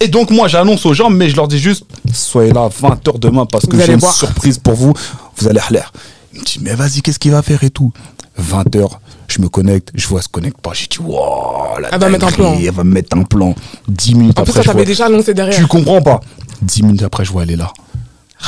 [0.00, 1.84] Et donc, moi, j'annonce aux gens, mais je leur dis juste
[2.14, 4.14] Soyez là 20h demain parce que j'ai une voir.
[4.14, 4.94] surprise pour vous.
[5.36, 5.92] Vous allez à l'air.
[6.32, 7.92] Il me dit Mais vas-y, qu'est-ce qu'il va faire et tout?
[8.40, 8.88] 20h,
[9.28, 10.72] je me connecte, je vois, elle se connecte pas.
[10.74, 12.56] J'ai dit Wow, la Elle va mettre un plan.
[12.60, 13.54] Elle va me mettre un plan.
[13.88, 14.74] 10 minutes En plus, après, ça je vois.
[14.74, 15.56] t'avait déjà annoncé derrière.
[15.56, 16.20] Tu comprends pas
[16.62, 17.72] 10 minutes après, je vois, elle est là.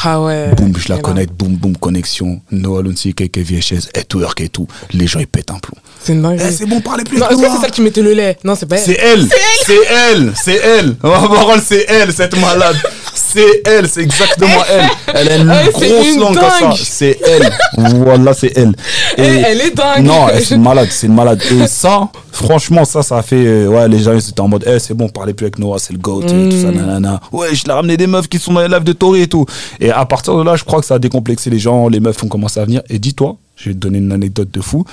[0.04, 0.54] Ah ouais.
[0.56, 2.40] Boum, je la Eh ben, connecte, boum, boum, connexion.
[2.52, 4.68] Noah Lunsi, KK VHS, et twerk et tout.
[4.92, 5.76] Les gens, ils pètent un plomb.
[6.02, 6.46] C'est une dinguerie.
[6.48, 8.38] Eh, c'est bon, parlez plus Non, est-ce que c'est celle qui mettait le lait?
[8.44, 8.82] Non, c'est pas elle.
[8.84, 9.28] C'est elle,
[9.66, 10.94] c'est elle, c'est elle.
[10.94, 12.76] Parole, c'est elle, cette malade.
[13.14, 14.88] C'est elle, c'est exactement elle.
[15.14, 16.72] Elle a une Ouais, c'est grosse une langue comme ça.
[16.84, 17.50] C'est elle.
[17.96, 18.74] Voilà, c'est elle.
[19.16, 20.04] Et- Elle, elle est dingue.
[20.04, 21.40] non, elle, c'est une malade, c'est une malade.
[21.50, 23.36] Et ça, franchement, ça, ça a fait.
[23.44, 25.78] euh, ouais, les gens, ils étaient en mode, eh, c'est bon, parlez plus avec Noah,
[25.78, 26.74] c'est le GOAT, et tout ça, Mm.
[26.76, 27.20] nanana.
[27.32, 29.46] Ouais, je l'ai ramené des meufs qui sont dans les lives de Tori et tout.
[29.80, 32.22] Et à partir de là, je crois que ça a décomplexé les gens, les meufs
[32.22, 32.82] ont commencé à venir.
[32.88, 34.84] Et dis-toi, je vais te donner une anecdote de fou.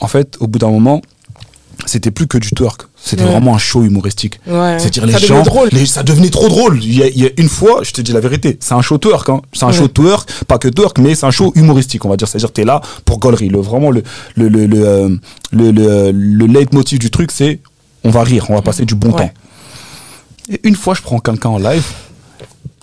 [0.00, 1.00] En fait, au bout d'un moment,
[1.84, 2.82] c'était plus que du twerk.
[2.96, 3.30] C'était Ouais.
[3.30, 4.40] vraiment un show humoristique.
[4.46, 4.78] Ouais.
[4.78, 5.68] C'est-à-dire les Ça devenait gens, drôle.
[5.72, 6.82] les- ça devenait trop drôle.
[6.82, 8.80] Il y, a, il y a une fois, je te dis la vérité, c'est un
[8.82, 9.28] show twerk.
[9.28, 9.42] Hein.
[9.52, 9.72] C'est un Ouais.
[9.74, 12.26] show twerk, pas que twerk, mais c'est un show humoristique, on va dire.
[12.26, 13.48] C'est-à-dire t'es là pour gaulerie.
[13.48, 14.02] Le, vraiment, le,
[14.36, 15.08] le, le, le, euh,
[15.52, 17.60] le, le, le leitmotiv du truc, c'est
[18.04, 19.30] on va rire, on va passer du bon temps.
[20.50, 21.84] Et une fois, je prends quelqu'un en live,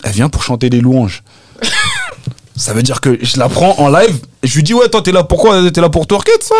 [0.02, 1.22] elle vient pour chanter des louanges.
[2.56, 5.02] Ça veut dire que je la prends en live et je lui dis ouais toi
[5.02, 6.54] t'es là pourquoi t'es là pour twerker ça?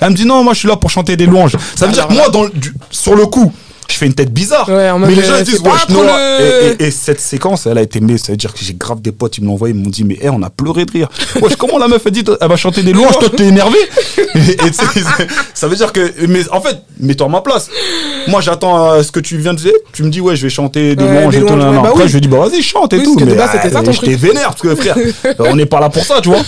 [0.00, 1.56] Elle me dit non moi je suis là pour chanter des louanges.
[1.76, 3.52] Ça veut dire que moi dans le- du- sur le coup
[3.90, 4.68] je fais une tête bizarre.
[4.68, 7.82] Ouais, mais les gens euh, ils disent le- Et, et- et cette séquence elle a
[7.82, 9.80] été mais ça veut dire que j'ai grave des potes ils me l'ont envoyé ils
[9.82, 11.08] m'ont dit mais eh, on a pleuré de rire.
[11.42, 13.78] Wesh comment la meuf a dit elle va chanter des louanges toi t'es énervé?
[14.34, 14.56] et,
[15.54, 17.70] ça veut dire que mais en fait mets-toi à ma place.
[18.28, 20.50] Moi j'attends euh, ce que tu viens de dire tu me dis ouais je vais
[20.50, 21.56] chanter des louanges et tout.
[21.56, 23.16] bah Après je lui dis bah vas-y chante et tout.
[23.18, 24.96] Mais ça, euh, vénère parce que frère
[25.38, 26.42] on n'est pas là pour ça tu vois.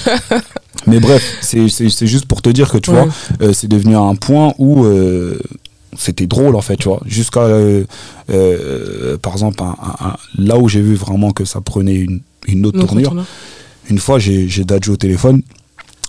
[0.86, 1.66] Mais bref, c'est
[2.06, 3.02] juste pour te dire que tu Ouais.
[3.04, 3.08] vois,
[3.48, 5.38] euh, c'est devenu un point où euh,
[5.96, 7.00] c'était drôle en fait, tu vois.
[7.06, 7.84] Jusqu'à, euh,
[8.30, 12.20] euh, par exemple, un- un- un- là où j'ai vu vraiment que ça prenait une,
[12.46, 13.14] une autre Non, tournure.
[13.88, 15.42] Une fois, j'ai j'ai Dadju au téléphone,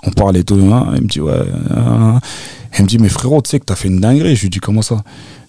[0.04, 1.32] on parlait tout, hein, il me dit ouais.
[1.34, 2.20] euh,
[2.78, 4.36] il me dit mais frérot, tu sais que t'as fait une dinguerie.
[4.36, 5.04] Je lui dis comment ça?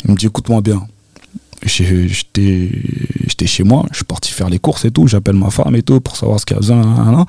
[0.05, 0.83] Il me dit écoute-moi bien.
[1.65, 2.71] J'ai- J'étais
[3.29, 5.83] j'étais chez moi, je suis parti faire les courses et tout, j'appelle ma femme et
[5.83, 7.25] tout pour savoir ce qu'il y a besoin.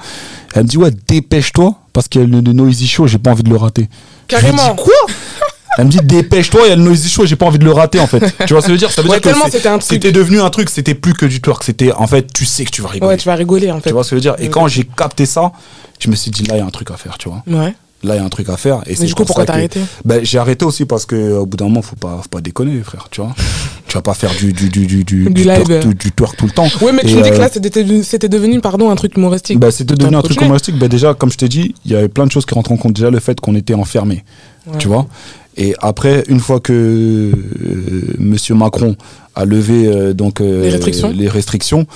[0.55, 3.49] Elle me dit ouais dépêche-toi parce a le, le noisy show, j'ai pas envie de
[3.51, 3.83] le rater.
[4.31, 4.73] Je lui Carrément.
[4.73, 4.93] dis quoi?
[5.77, 7.71] Elle me dit dépêche-toi, il y a le noisy show, j'ai pas envie de le
[7.71, 8.19] rater en fait.
[8.45, 8.91] Tu vois ce que je veux dire?
[8.91, 11.91] Ça veut Ouais, dire que c'était devenu un truc, c'était plus que du twerk, c'était
[11.91, 13.09] en fait tu sais que tu vas rigoler.
[13.11, 13.89] Ouais, tu vas rigoler en fait.
[13.89, 14.35] Tu vois ce que je veux dire?
[14.39, 14.49] Et Ouais.
[14.49, 15.51] quand j'ai capté ça,
[15.99, 17.43] je me suis dit là il y a un truc à faire, tu vois.
[17.47, 17.73] Ouais.
[18.03, 18.81] Là il y a un truc à faire.
[18.85, 19.79] Et Mais du coup, pour pourquoi t'as arrêté?
[20.03, 22.81] Ben, j'ai arrêté aussi parce que au bout d'un moment faut pas faut pas déconner
[22.83, 23.33] frère, tu vois.
[23.87, 25.79] tu vas pas faire du du du du du, Du twerk, live.
[25.81, 26.67] tout, du twerk tout le temps.
[26.81, 28.95] Ouais, mais tu Et, me dis que euh, là, c'était devenu, c'était devenu, pardon, un
[28.95, 29.57] truc humoristique.
[29.57, 30.77] bah, c'était devenu un truc humoristique.
[30.77, 32.77] Bah, déjà, comme je t'ai dit, il y avait plein de choses qui rentrent en
[32.77, 32.93] compte.
[32.93, 34.23] Déjà, le fait qu'on était enfermés,
[34.67, 34.77] Ouais.
[34.79, 35.07] tu vois.
[35.57, 37.31] Et après, une fois que euh,
[38.17, 38.95] Monsieur Macron
[39.35, 41.11] a levé euh, donc euh, Les restrictions.
[41.15, 41.87] les restrictions,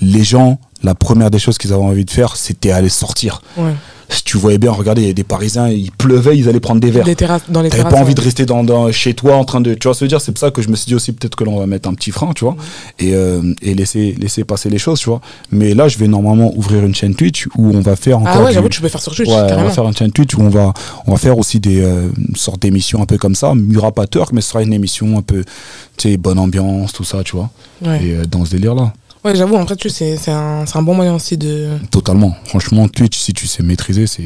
[0.00, 3.42] les gens, la première des choses qu'ils avaient envie de faire, c'était aller sortir.
[3.56, 3.74] Ouais.
[4.10, 6.80] Si tu voyais bien, regardez, il y a des Parisiens, il pleuvait, ils allaient prendre
[6.80, 7.04] des verres.
[7.06, 7.94] Les terrasses, dans les T'avais terrasses.
[7.94, 9.74] pas envie de rester dans, dans- chez toi en train de.
[9.74, 10.20] Tu vois ce que je veux dire?
[10.20, 11.88] C'est pour ça que je me suis dit aussi peut-être que là on va mettre
[11.88, 12.56] un petit frein, tu vois,
[12.98, 15.20] et, euh, et laisser, laisser passer les choses, tu vois.
[15.52, 18.32] Mais là, je vais normalement ouvrir une chaîne Twitch où on va faire encore.
[18.36, 20.10] Ah ouais, du- j'avoue, tu peux faire sur Twitch, Ouais, on va faire une chaîne
[20.12, 20.72] Twitch où on va,
[21.06, 23.52] on va faire aussi des euh, une sorte d'émissions un peu comme ça.
[23.76, 25.44] Aura pas Turk, mais ce sera une émission un peu,
[25.96, 27.50] tu sais, bonne ambiance, tout ça, tu vois.
[27.84, 28.92] Ouais, Et euh, dans ce délire-là.
[29.24, 31.68] Ouais j'avoue, en fait, c'est c'est un, un bon moyen aussi de.
[31.90, 32.34] Totalement.
[32.44, 34.22] Franchement, Twitch, si tu sais maîtriser, c'est.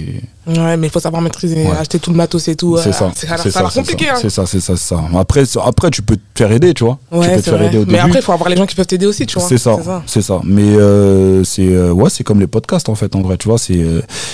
[0.47, 1.77] Ouais, mais il faut savoir maîtriser, Ouais.
[1.79, 2.77] acheter tout le matos et tout.
[2.77, 3.13] C'est euh, ça.
[3.15, 4.11] c'est- Ça a l'air c'est ça c'est ça.
[4.13, 4.17] hein.
[4.21, 5.05] C'est ça, ça, ça.
[5.19, 6.99] Après, après, tu peux te faire aider, tu vois.
[7.11, 7.67] tu Ouais, peux te faire vrai.
[7.69, 7.99] aider au Mais début.
[8.01, 9.49] après, il faut avoir les gens qui peuvent t'aider aussi, tu vois.
[9.49, 9.77] C'est ça,
[10.07, 10.41] c'est ça.
[10.45, 13.17] Mais euh, c'est euh, ouais, c'est comme les podcasts en fait.
[13.17, 13.83] En vrai, tu vois, c'est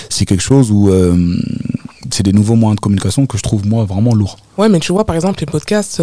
[0.09, 0.89] c'est quelque chose où
[2.09, 4.37] c'est des nouveaux moyens de communication que je trouve moi vraiment lourds.
[4.57, 6.01] Ouais, mais tu vois, par exemple, les podcasts,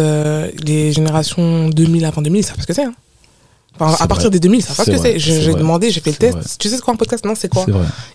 [0.65, 2.83] les générations 2000 avant 2000, ils savent ce que c'est.
[2.85, 2.93] Hein.
[3.79, 5.19] Enfin, à partir des 2000, ils savent pas ce C'est que c'est.
[5.19, 6.33] J'ai demandé, j'ai fait le test.
[6.37, 6.43] vrai.
[6.59, 7.65] Tu sais ce qu'est un podcast Non, c'est quoi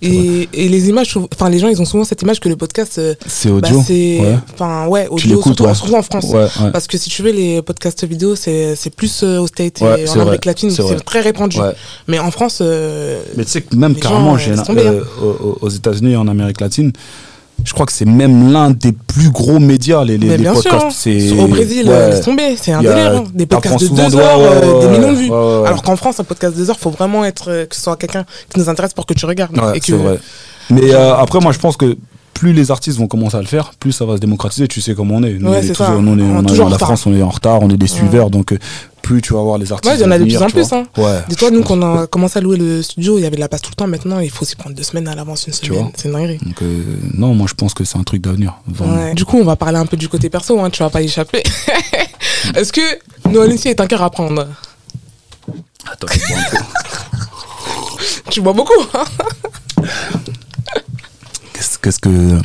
[0.03, 2.98] et, et les images, enfin, les gens, ils ont souvent cette image que le podcast,
[2.98, 3.83] euh, C'est bah, audio.
[3.87, 4.20] c'est.
[4.20, 4.37] ouais.
[4.53, 5.74] Enfin, ouais, audio, surtout, ouais.
[5.74, 6.24] surtout en France.
[6.27, 6.46] Ouais.
[6.72, 10.03] Parce que si tu veux, les podcasts vidéo, c'est c'est plus euh, aux States Ouais,
[10.05, 11.59] et en Amérique latine, c'est très répandu.
[11.59, 11.72] Ouais.
[12.09, 15.03] Mais en France, euh, Mais tu sais que même carrément, j'ai un- tomber, euh,
[15.61, 16.92] aux États-Unis et en Amérique latine,
[17.64, 20.66] je crois que c'est même l'un des plus gros médias, les, les, les podcasts.
[20.85, 20.88] hein.
[20.92, 21.92] C'est au Brésil, ouais.
[21.94, 23.16] euh, laisse tomber, c'est un délire.
[23.16, 23.24] hein.
[23.35, 25.31] Des podcasts de deux de- heures, ouais, euh, ouais, des millions de vues.
[25.31, 25.66] ouais, ouais.
[25.68, 27.96] Alors qu'en France, un podcast de deux heures, faut vraiment être euh, que ce soit
[27.96, 29.57] quelqu'un qui nous intéresse pour que tu regardes.
[29.59, 30.18] Ouais, et que, vrai.
[30.70, 31.96] Mais euh, après, moi, je pense que
[32.35, 34.66] plus les artistes vont commencer à le faire, plus ça va se démocratiser.
[34.68, 35.35] Tu sais comment on est.
[35.35, 36.79] Nous, Ouais, est toujours- on On on a- la.
[36.79, 38.29] France, on est en retard, on est des suiveurs.
[38.31, 38.55] Donc,
[39.05, 39.93] plus tu vas voir les artistes.
[39.93, 40.85] Ouais, il y en a de plus en plus, hein.
[40.97, 41.21] Ouais.
[41.29, 43.49] Dis-toi, nous, quand on a commencé à louer le studio, il y avait de la
[43.49, 43.87] place tout le temps.
[43.87, 45.90] Maintenant, il faut s'y prendre deux semaines à l'avance, une semaine.
[45.95, 46.38] C'est une dinguerie.
[46.38, 48.55] Donc, euh, non, moi, je pense que c'est un truc d'avenir.
[48.81, 49.14] Ouais.
[49.14, 51.05] Du coup, on va parler un peu du côté perso, hein, tu vas pas y
[51.05, 51.43] échapper.
[52.55, 52.81] Est-ce que
[53.29, 54.49] Noël ici est un cœur à prendre?
[55.90, 56.57] Attends, je bois un peu.
[58.31, 59.05] Tu bois beaucoup, hein
[61.53, 62.40] Qu'est-ce que.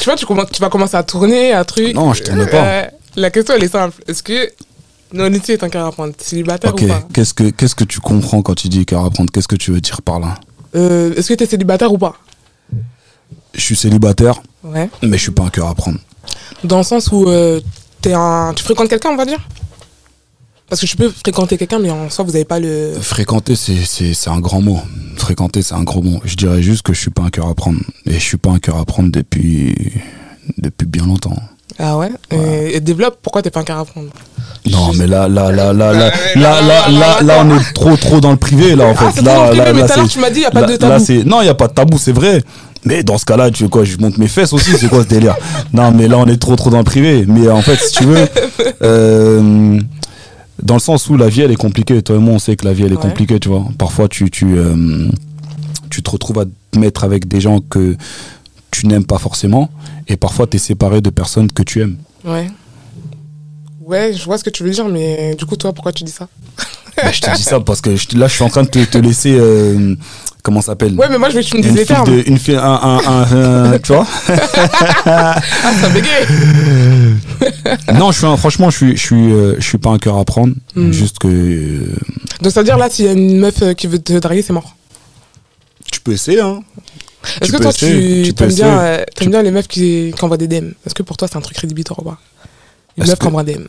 [0.00, 1.94] Tu vois, tu, tu vas commencer à tourner, à truc.
[1.94, 2.64] Non, je tourne pas.
[2.64, 2.84] Euh,
[3.16, 4.02] la question, elle est simple.
[4.08, 4.50] Est-ce que
[5.12, 7.06] Noël ici est un cœur à prendre Célibataire ou pas?
[7.12, 9.30] qu'est-ce que, qu'est-ce que tu comprends quand tu dis cœur à prendre?
[9.30, 10.34] Qu'est-ce que tu veux dire par là?
[10.74, 12.14] Euh, Est-ce que t'es célibataire ou pas?
[13.54, 14.90] Je suis célibataire, Ouais.
[15.02, 15.98] mais je suis pas un cœur à prendre.
[16.64, 17.60] Dans le sens où euh,
[18.02, 18.52] t'es un...
[18.54, 19.38] tu fréquentes quelqu'un, on va dire?
[20.68, 22.94] Parce que tu peux fréquenter quelqu'un, mais en soi, vous n'avez pas le.
[23.00, 24.80] Fréquenter, c'est, un grand mot.
[25.16, 26.20] Fréquenter, c'est un gros mot.
[26.24, 27.78] Je dirais juste que je suis pas un cœur à prendre.
[28.04, 29.72] Et je suis pas un cœur à prendre depuis,
[30.58, 31.36] depuis bien longtemps.
[31.78, 34.08] Ah ouais, Et, et développe, pourquoi t'es pas un cœur à prendre?
[34.70, 38.20] Non, mais là, là, là, là, là, là, là, là, là, on est trop, trop
[38.20, 39.20] dans le privé, là, en Ah, fait.
[39.20, 40.50] c'est Là, là, mais là, tout à l'heure, c'est- tu m'as dit, il n'y a
[40.50, 41.04] pas là- de là, tabou.
[41.04, 42.42] c'est- non, il n'y a pas de tabou, c'est vrai.
[42.84, 45.08] Mais dans ce cas-là, tu veux quoi Je monte mes fesses aussi, c'est quoi ce
[45.08, 45.36] délire?
[45.72, 47.24] Non, mais là, on est trop, trop dans le privé.
[47.26, 48.28] Mais en fait, si tu veux,
[48.82, 49.78] euh,
[50.62, 52.00] dans le sens où la vie, elle est compliquée.
[52.02, 53.02] Toi et moi, on sait que la vie, elle est Ouais.
[53.02, 53.64] compliquée, tu vois.
[53.78, 55.08] Parfois, tu, tu, euh,
[55.90, 57.96] tu te retrouves à te mettre avec des gens que
[58.70, 59.68] tu n'aimes pas forcément.
[60.08, 61.96] Et parfois, tu es séparé de personnes que tu aimes.
[62.24, 62.46] Ouais.
[63.86, 66.12] Ouais, je vois ce que tu veux dire, mais du coup, toi, pourquoi tu dis
[66.12, 66.28] ça?
[66.96, 68.82] Bah, je te dis ça parce que je- là, je suis en train de te,
[68.82, 69.36] te laisser.
[69.38, 69.94] euh,
[70.42, 70.94] comment ça s'appelle?
[70.94, 72.08] Ouais, mais moi, je veux que tu me dises une les file termes.
[72.16, 74.06] de, une file, un, un, un, un- tu vois?
[75.04, 75.38] Ah,
[75.78, 76.26] ça bégaye
[77.98, 80.16] Non, je suis un- franchement, je suis, je suis, euh, je suis pas un cœur
[80.16, 80.54] à prendre.
[80.74, 80.90] Hmm.
[80.90, 81.94] Juste que euh,
[82.40, 84.54] Donc, ça veut dire là, s'il y a une meuf qui veut te draguer, c'est
[84.54, 84.74] mort.
[85.92, 86.62] tu peux essayer, hein.
[87.42, 90.38] Est-ce que toi, essayer, tu tu aimes bien, euh, bien les meufs qui, qui envoient
[90.38, 92.18] des DM Est-ce que pour toi, c'est un truc rédhibitoire ou pas?
[92.98, 93.62] Une meuf DM.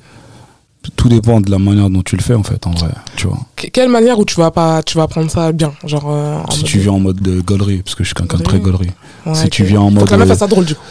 [0.95, 2.91] Tout dépend de la manière dont tu le fais, en fait, en vrai.
[3.17, 3.37] Tu vois.
[3.57, 6.51] Que- Quelle manière où tu vas pas, tu vas prendre ça bien Genre, euh, en
[6.51, 8.59] Si mode- tu viens en mode de gaulerie, parce que je suis quelqu'un de très
[8.59, 8.91] Gaulerie.
[9.25, 10.05] Ouais, si tu viens en Faut mode.
[10.05, 10.81] que la meuf euh, fasse ça drôle, du coup.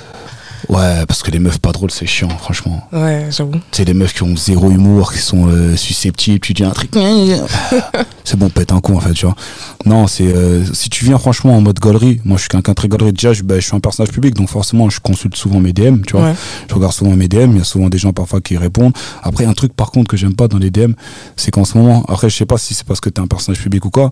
[0.69, 2.83] Ouais, parce que les meufs pas drôles, c'est chiant, franchement.
[2.92, 3.53] Ouais, j'avoue.
[3.73, 6.90] C'est des meufs qui ont zéro humour, qui sont euh, susceptibles, tu dis un truc.
[8.25, 9.37] c'est bon, pète un coup en fait, tu vois.
[9.85, 12.88] Non, c'est euh, si tu viens franchement en mode gaulerie, moi je suis quelqu'un très
[12.88, 13.12] gaulerie.
[13.12, 16.01] Déjà, je, bah, je suis un personnage public, donc forcément je consulte souvent mes DM,
[16.07, 16.27] tu vois.
[16.31, 16.35] Ouais.
[16.69, 18.92] Je regarde souvent mes DM, il y a souvent des gens parfois qui répondent.
[19.23, 20.92] Après, un truc par contre que j'aime pas dans les DM,
[21.37, 23.61] c'est qu'en ce moment, après je sais pas si c'est parce que t'es un personnage
[23.62, 24.11] public ou quoi,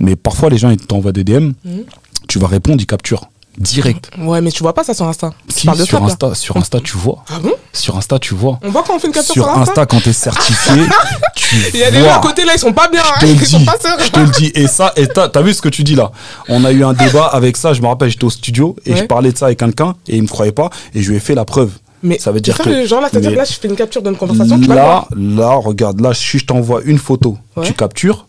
[0.00, 1.82] mais parfois les gens ils t'envoient des DM, Mhm.
[2.28, 4.10] tu vas répondre, ils capturent direct.
[4.18, 5.30] Ouais, mais tu vois pas ça sur Insta.
[5.48, 6.06] Si, sur là.
[6.06, 7.24] Insta, sur Insta tu vois.
[7.30, 7.52] Ah bon?
[7.72, 8.58] Sur Insta tu vois.
[8.62, 10.82] On voit quand on fait une capture Sur sur Insta Insta, quand t'es certifié,
[11.34, 13.02] tu Il y a des gens à côté là, ils sont pas bien.
[13.02, 13.26] Hein.
[13.26, 13.96] Ils sont dis, pas sereins.
[14.04, 14.52] je te le dis.
[14.54, 16.10] Et ça, et t'as t'as vu ce que tu dis là?
[16.48, 17.72] On a eu un débat avec ça.
[17.74, 18.98] Je me rappelle, j'étais au studio et Ouais.
[19.00, 21.20] je parlais de ça avec quelqu'un et il me croyait pas et je lui ai
[21.20, 21.70] fait la preuve.
[22.04, 24.58] Mais Ça veut dire que- genre là, c'est-à-dire là, je fais une capture d'une conversation,
[24.58, 27.64] tu Là, là, regarde, là, si je t'envoie une photo, Ouais.
[27.66, 28.26] tu captures.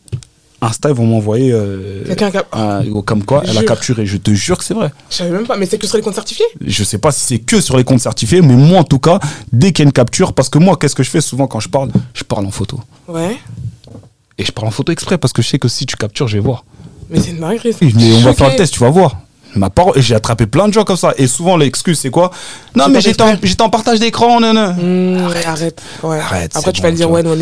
[0.66, 4.06] Insta, ils vont m'envoyer euh, Quelqu'un qui a- un- comme quoi elle a capturé.
[4.06, 4.92] Je te jure que c'est vrai.
[5.10, 6.46] Je savais même pas, mais c'est que sur les comptes certifiés?
[6.66, 9.20] Je sais pas si c'est que sur les comptes certifiés, mais moi en tout cas,
[9.52, 11.60] dès qu'il y a une capture, parce que moi, qu'est-ce que je fais souvent quand
[11.60, 11.90] je parle?
[12.14, 12.80] Je parle en photo.
[13.08, 13.38] Ouais.
[14.38, 16.38] Et je parle en photo exprès parce que je sais que si tu captures, je
[16.38, 16.66] vais voir.
[17.10, 17.76] Mais c'est une dinguerie.
[17.82, 19.18] Mais on va faire le test, tu vas voir.
[19.56, 21.14] Ma parole, et j'ai attrapé plein de gens comme ça.
[21.18, 22.32] Et souvent, l'excuse, c'est quoi?
[22.76, 24.74] Non, mais pas j'étais en, j'étais en partage d'écran, non, non.
[24.74, 25.82] Mmh, arrête.
[26.02, 26.20] Ouais.
[26.20, 27.36] Arrête, Après, c'est tu bon, vas le dire, tu ouais, non,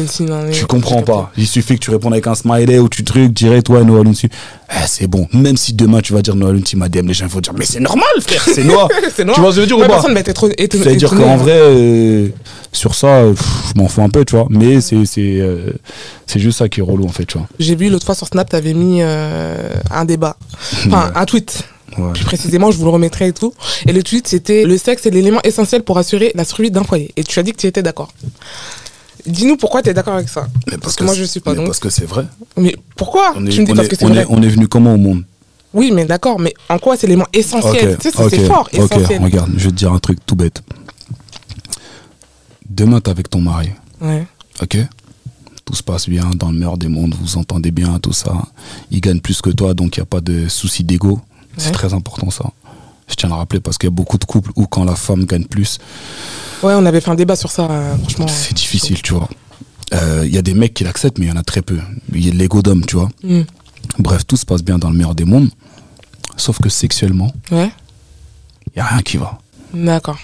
[0.52, 1.32] Tu j'ai- comprends pas.
[1.38, 4.28] Il suffit que tu répondes avec un smiley ou tu trucs, direct, ouais, Noah Lunsi.
[4.70, 5.28] Eh, c'est bon.
[5.34, 7.66] Même si demain tu vas dire Noah Lunsi m'a DM, les gens vont dire, mais
[7.66, 8.88] c'est normal, frère, c'est Noah.
[9.16, 9.36] C'est noir.
[9.36, 9.98] Tu vois ce que je veux dire Ouais, ou pas
[10.58, 10.84] étonné.
[10.84, 11.24] C'est-à-dire étonné.
[11.24, 12.28] qu'en vrai, euh,
[12.72, 13.46] sur ça, pff,
[13.76, 14.48] je m'en fous un peu, tu vois.
[14.50, 15.72] Mais c'est, c'est, euh,
[16.28, 17.48] c'est juste ça qui est relou, en fait, tu vois.
[17.60, 20.38] J'ai vu l'autre fois sur Snap, t'avais mis euh, un débat.
[20.88, 21.64] Enfin, un tweet.
[21.98, 22.14] Ouais.
[22.14, 23.54] Plus précisément, je vous le remettrai et tout.
[23.88, 27.12] Et le tweet, c'était Le sexe est l'élément essentiel pour assurer la survie d'un foyer.
[27.18, 28.14] Et tu as dit que tu étais d'accord.
[29.28, 30.48] Dis-nous pourquoi tu es d'accord avec ça.
[30.72, 31.66] Mais Parce que moi, je suis pas, mais donc.
[31.68, 32.26] Parce que c'est vrai.
[32.58, 34.22] Mais pourquoi On est, Tu me dis on parce est- que c'est vrai.
[34.22, 35.24] est- on est venu comment au monde?
[35.74, 37.98] Oui, mais d'accord, mais en quoi c'est l'élément essentiel?
[38.02, 39.22] Tu sais, c'est fort, ok, essentiel.
[39.22, 40.62] regarde, je vais te dire un truc tout bête.
[42.70, 43.70] Demain, t'es avec ton mari,
[44.02, 44.26] Ouais.
[44.62, 44.78] ok?
[45.66, 48.34] Tout se passe bien, dans le meilleur des mondes, vous entendez bien, tout ça.
[48.90, 51.20] Il gagne plus que toi, donc il n'y a pas de souci d'ego.
[51.58, 51.72] C'est Ouais.
[51.72, 52.46] très important, ça.
[53.08, 54.96] Je tiens à le rappeler parce qu'il y a beaucoup de couples où quand la
[54.96, 55.80] femme gagne plus,
[56.64, 58.28] Ouais, on avait fait un débat sur ça, euh, franchement.
[58.28, 59.28] c'est difficile, tu vois.
[59.94, 61.80] Euh, Il y a des mecs qui l'acceptent, mais il y en a très peu.
[62.14, 63.10] Il y a l'ego d'homme, tu vois.
[63.24, 63.42] Hmm.
[64.00, 65.50] Bref, tout se passe bien dans le meilleur des mondes.
[66.38, 67.72] Sauf que sexuellement, Ouais,
[68.68, 69.40] il n'y a rien qui va.
[69.74, 70.18] d'accord.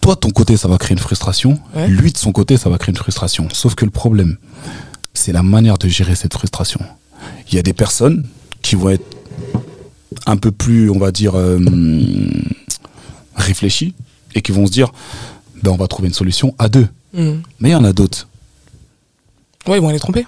[0.00, 1.58] Toi, de ton côté, ça va créer une frustration.
[1.74, 1.88] Ouais.
[1.88, 3.48] Lui, de son côté, ça va créer une frustration.
[3.52, 4.36] Sauf que le problème,
[5.14, 6.80] c'est la manière de gérer cette frustration.
[7.50, 8.24] Il y a des personnes
[8.62, 9.15] qui vont être
[10.26, 11.58] un peu plus, on va dire, euh,
[13.36, 13.94] réfléchies
[14.34, 14.92] et qui vont se dire,
[15.62, 16.88] ben, on va trouver une solution à deux.
[17.14, 17.40] Hmm.
[17.60, 18.28] Mais il y en a d'autres.
[19.66, 20.26] Ouais, ils vont aller tromper.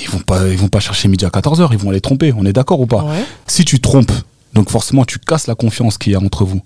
[0.00, 2.32] Ils vont pas, ils vont pas chercher midi à 14h, ils vont aller tromper.
[2.36, 3.02] On est d'accord ou pas?
[3.02, 3.24] Ouais.
[3.46, 4.12] Si tu trompes,
[4.52, 6.62] donc forcément tu casses la confiance qu'il y a entre vous.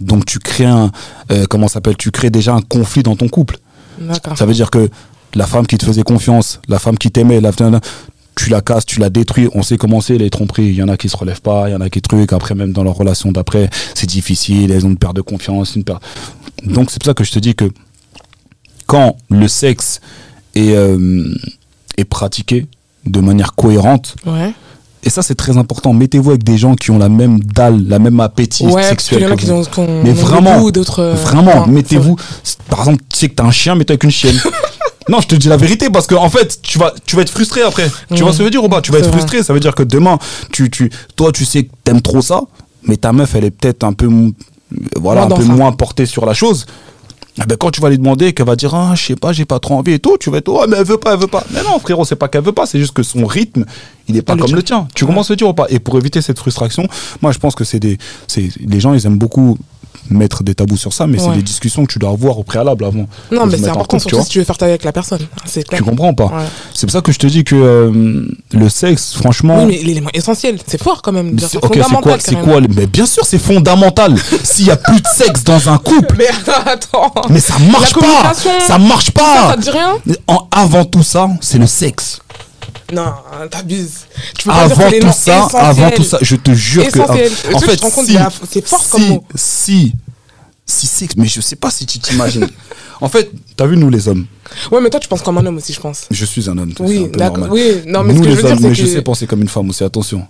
[0.00, 0.90] Donc tu crées un,
[1.30, 1.96] euh, comment s'appelle?
[1.96, 3.58] Tu crées déjà un conflit dans ton couple.
[4.36, 4.88] Ça veut dire que
[5.34, 7.52] la femme qui te faisait confiance, la femme qui t'aimait, la,
[8.36, 9.48] tu la casses, tu la détruis.
[9.54, 10.66] On sait comment c'est les tromperies.
[10.68, 12.32] Il y en a qui se relèvent pas, il y en a qui truquent.
[12.32, 14.70] Après, même dans leur relation d'après, c'est difficile.
[14.70, 16.02] Elles ont une perte de confiance, une perte.
[16.64, 17.70] Donc c'est pour ça que je te dis que
[18.86, 20.00] quand le sexe
[20.54, 21.32] est, euh,
[21.96, 22.66] est pratiqué
[23.06, 24.52] de manière cohérente, Ouais.
[25.04, 25.92] et ça c'est très important.
[25.92, 29.26] Mettez-vous avec des gens qui ont la même dalle, la même appétit Ouais, sexuel.
[29.30, 29.52] que qui vous.
[29.78, 32.16] ont, Mais vraiment, euh, Vraiment, mettez-vous.
[32.68, 34.36] Par exemple, tu sais que t'as un chien, mets-toi avec une chienne.
[35.10, 37.30] Non, je te dis la vérité parce que en fait, tu vas, tu vas être
[37.30, 37.90] frustré après.
[38.14, 38.80] Tu vois ce que je veux dire ou pas?
[38.80, 39.18] Tu vas être vrai.
[39.18, 39.42] frustré.
[39.42, 40.18] Ça veut dire que demain,
[40.52, 42.42] tu, tu, toi, tu sais que t'aimes trop ça,
[42.84, 44.08] mais ta meuf, elle est peut-être un peu,
[44.96, 45.52] voilà, Moins un peu ça.
[45.52, 46.66] moins portée sur la chose.
[47.42, 49.44] Eh ben, quand tu vas lui demander, qu'elle va dire, ah, je sais pas, j'ai
[49.44, 51.26] pas trop envie et tout, tu vas être, oh, mais elle veut pas, elle veut
[51.26, 51.44] pas.
[51.52, 53.64] Mais non, frérot, c'est pas qu'elle veut pas, c'est juste que son rythme,
[54.10, 54.86] il est pas le comme le tien.
[54.94, 56.86] Tu commences à dire ou pas Et pour éviter cette frustration,
[57.22, 59.56] moi, je pense que c'est des, c'est, les gens, ils aiment beaucoup
[60.08, 61.36] mettre des tabous sur ça, mais c'est Ouais.
[61.36, 63.06] des discussions que tu dois avoir au préalable avant.
[63.30, 65.20] Non, mais c'est important, surtout si tu veux faire ta vie avec la personne.
[65.44, 65.78] C'est clair.
[65.78, 66.42] Tu comprends pas Ouais.
[66.74, 69.64] C'est pour ça que je te dis que euh, le sexe, franchement.
[69.64, 71.38] Oui, mais l'élément essentiel, c'est fort quand même.
[71.38, 74.16] C'est c'est- ok, c'est fondamental, quoi, c'est quoi le- Mais bien sûr, c'est fondamental.
[74.42, 76.28] S'il y a plus de sexe dans un couple, Mais
[76.66, 77.12] attends.
[77.28, 78.34] mais ça marche La pas.
[78.66, 79.50] Ça marche Ça, pas.
[79.50, 79.96] ça te dit rien?
[80.26, 82.20] En- avant tout ça, c'est le sexe.
[82.92, 83.12] Non,
[83.50, 84.06] t'abuses.
[84.38, 86.98] Tu peux pas dire que Avant tout ça, avant tout ça, je te jure que.
[86.98, 87.32] Essentiel.
[87.54, 89.24] En Tu fait, te rends compte si, la- c'est fort comme si, mot.
[89.34, 89.92] si,
[90.66, 92.48] si sexe, mais je sais pas si tu t'imagines.
[93.00, 94.26] en fait, t'as vu nous les hommes.
[94.72, 96.06] Ouais, mais toi, tu penses comme un homme aussi, je pense.
[96.10, 96.72] Je suis un homme.
[96.80, 97.48] Oui, d'accord.
[97.50, 98.92] Oui, non, mais nous ce que les je veux dire, hommes, mais c'est je que.
[98.92, 99.84] sais penser comme une femme aussi.
[99.84, 100.26] Attention.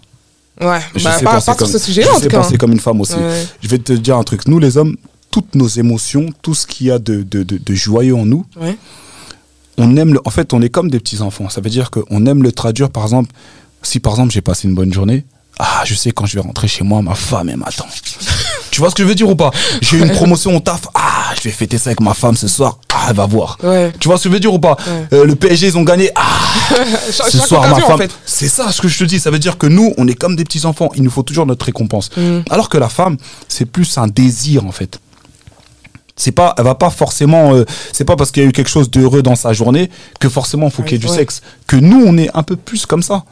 [0.60, 2.30] Ouais, Je bah, sais pas, penser pas sur comme- ce sujet-là, je en sais tout
[2.30, 2.42] cas.
[2.42, 3.14] penser comme une femme aussi.
[3.14, 3.46] Ouais.
[3.62, 4.46] Je vais te dire un truc.
[4.46, 4.96] Nous, les hommes,
[5.30, 8.44] toutes nos émotions, tout ce qu'il y a de, de, de, de joyeux en nous,
[8.60, 8.76] Ouais.
[9.80, 11.48] On aime le, en fait, on est comme des petits enfants.
[11.48, 13.30] Ça veut dire qu'on aime le traduire, par exemple,
[13.82, 15.24] si par exemple j'ai passé une bonne journée,
[15.58, 17.86] ah, je sais quand je vais rentrer chez moi, ma femme, elle m'attend.
[18.70, 19.50] tu vois ce que je veux dire ou pas?
[19.82, 22.48] J'ai eu une promotion au taf, ah, je vais fêter ça avec ma femme ce
[22.48, 23.58] soir, ah, elle va voir.
[23.62, 23.92] Ouais.
[24.00, 24.76] Tu vois ce que je veux dire ou pas?
[24.86, 25.18] Ouais.
[25.18, 26.28] Euh, Le PSG, ils ont gagné, ah,
[27.10, 27.92] ce soir, ma femme.
[27.92, 28.10] en fait.
[28.26, 29.18] C'est ça ce que je te dis.
[29.20, 30.90] Ça veut dire que nous, on est comme des petits enfants.
[30.94, 32.10] Il nous faut toujours notre récompense.
[32.16, 32.40] Mm.
[32.50, 33.16] Alors que la femme,
[33.48, 35.00] c'est plus un désir en fait.
[36.20, 37.54] C'est pas, elle va pas forcément.
[37.54, 40.28] euh, c'est pas parce qu'il y a eu quelque chose d'heureux dans sa journée que
[40.28, 41.16] forcément il faut qu'il y ait du Ouais.
[41.16, 41.40] sexe.
[41.66, 43.24] Que nous, on est un peu plus comme ça.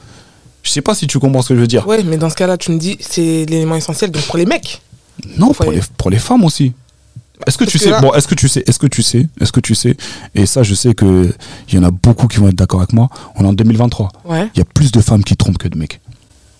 [0.62, 1.86] Je sais pas si tu comprends ce que je veux dire.
[1.86, 4.80] Ouais, mais dans ce cas-là, tu me dis, c'est l'élément essentiel donc pour les mecs.
[5.36, 5.76] Non, pour Ouais.
[5.76, 6.72] les, pour les femmes aussi.
[7.46, 9.60] Est-ce que tu sais bon est-ce que tu sais est-ce que tu sais est-ce que
[9.60, 9.96] tu sais
[10.34, 11.32] et ça je sais que
[11.68, 14.08] il y en a beaucoup qui vont être d'accord avec moi on est en 2023
[14.24, 14.48] Ouais.
[14.54, 16.00] il y a plus de femmes qui trompent que de mecs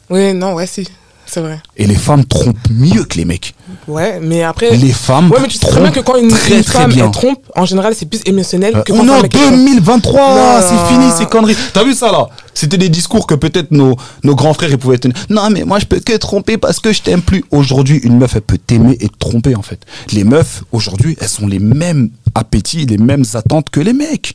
[0.09, 0.87] Oui, non, ouais, si.
[1.31, 1.61] C'est vrai.
[1.77, 3.55] et les femmes trompent mieux que les mecs
[3.87, 4.75] Ouais, mais après.
[4.75, 7.11] les femmes Ouais, mais tu sais très bien que quand une, très, une femme elle
[7.11, 9.41] trompe, en général, c'est plus émotionnel Euh, que on quand est un en mec elle
[9.43, 9.53] trompe.
[9.53, 10.61] 2023, Non.
[10.67, 11.57] c'est fini ces conneries.
[11.75, 12.29] T'as vu ça là?
[12.55, 15.17] C'était des discours que peut-être nos, nos grands frères ils pouvaient tenir.
[15.29, 17.45] Non mais moi je peux que tromper parce que je t'aime plus.
[17.51, 19.81] Aujourd'hui une meuf elle peut t'aimer et te tromper en fait.
[20.13, 24.35] Les meufs aujourd'hui elles ont les mêmes appétits, les mêmes attentes que les mecs.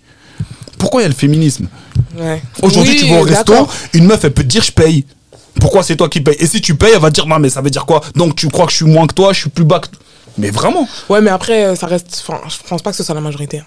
[0.78, 1.68] Pourquoi il y a le féminisme?
[2.20, 2.42] Ouais.
[2.62, 3.54] Aujourd'hui Oui, tu vas au resto,
[3.94, 5.06] une meuf elle peut te dire je paye.
[5.60, 7.62] Pourquoi c'est toi qui paye Et si tu payes elle va dire non mais ça
[7.62, 9.66] veut dire quoi Donc tu crois que je suis moins que toi, je suis plus
[9.66, 9.88] bas que
[10.38, 12.24] mais vraiment, Ouais, mais après, euh, ça reste.
[12.28, 13.62] Enfin, je pense pas que ce soit la majorité.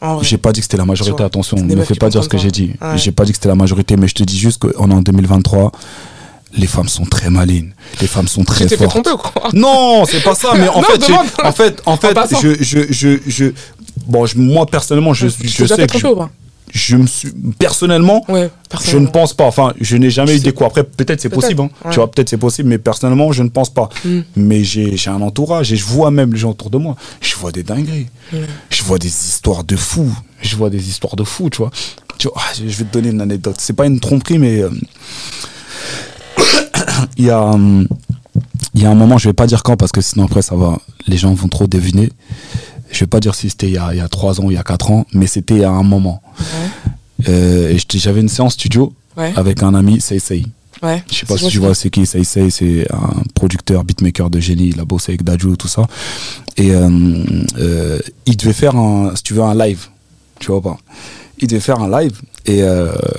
[0.00, 0.18] Vrai.
[0.22, 2.38] J'ai pas dit que c'était la majorité, attention, ne me fais pas dire ce que
[2.38, 2.74] j'ai dit.
[2.80, 2.96] Ouais.
[2.96, 5.00] J'ai pas dit que c'était la majorité, mais je te dis juste qu'on est en
[5.02, 5.72] 2023.
[6.58, 7.74] Les femmes sont très malines.
[8.00, 8.90] Les femmes sont Tu très t'es fait fortes.
[9.02, 9.48] tromper ou quoi?
[9.52, 11.12] Non, c'est pas ça, mais en Non, fait,
[11.44, 13.44] en fait, en fait, je, je, je, je,
[14.06, 16.30] bon, je- moi personnellement, je, Tu je déjà sais que je, ou pas?
[16.72, 18.50] Je me suis, personnellement, Ouais,
[18.84, 19.44] je ne pense pas.
[19.44, 20.66] Enfin, je n'ai jamais Je eu coups.
[20.66, 21.62] Après, peut-être c'est possible.
[21.62, 21.70] hein.
[21.84, 21.90] ouais.
[21.90, 23.88] Tu vois, peut-être c'est possible, mais personnellement, je ne pense pas.
[24.04, 24.20] Mm.
[24.36, 26.96] Mais j'ai j'ai un entourage et je vois même les gens autour de moi.
[27.20, 28.08] Je vois des dingueries.
[28.32, 28.38] Mm.
[28.70, 30.12] Je vois des histoires de fous.
[30.42, 31.70] Je vois des histoires de fous, tu vois.
[32.18, 33.56] Tu vois, ah, je je vais te donner une anecdote.
[33.58, 34.70] C'est pas une tromperie, mais euh,
[37.16, 37.40] il y a.
[37.42, 37.86] hum,
[38.74, 40.54] il y a un moment, je vais pas dire quand parce que sinon après ça
[40.54, 42.12] va, les gens vont trop deviner.
[42.96, 44.50] Je vais pas dire si c'était il y a, il y a 3 ans ou
[44.50, 46.22] il y a 4 ans, mais c'était à un moment.
[46.38, 47.28] Ouais.
[47.28, 49.34] Euh, j'avais une séance studio Ouais.
[49.36, 50.46] avec un ami, Sei Sei.
[50.82, 51.02] Ouais.
[51.10, 54.40] Je sais pas si tu vois c'est qui Sei Sei, c'est un producteur, beatmaker de
[54.40, 55.86] génie, il a bossé avec Daju, tout ça.
[56.56, 56.88] Et euh,
[57.58, 59.88] euh, il devait faire un, si tu veux, un live,
[60.38, 60.78] tu vois pas.
[61.38, 62.62] Il devait faire un live et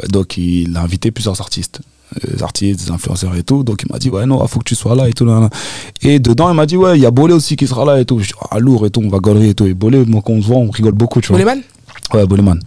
[0.09, 1.81] donc il a invité plusieurs artistes.
[2.25, 3.63] Euh, Des artistes, des influenceurs et tout.
[3.63, 5.25] Donc il m'a dit, ouais, non, faut que tu sois là et tout.
[5.25, 5.49] Là, là.
[6.01, 8.05] Et dedans, il m'a dit, ouais, il y a Bolé aussi qui sera là et
[8.05, 8.19] tout.
[8.19, 9.65] Je dis, ah, lourd et tout, on va gaulerie et tout.
[9.65, 11.37] Et Bolé, moi, quand on se voit, on rigole beaucoup, tu vois.
[11.37, 11.61] Boleman
[12.13, 12.59] Ouais, Boleman.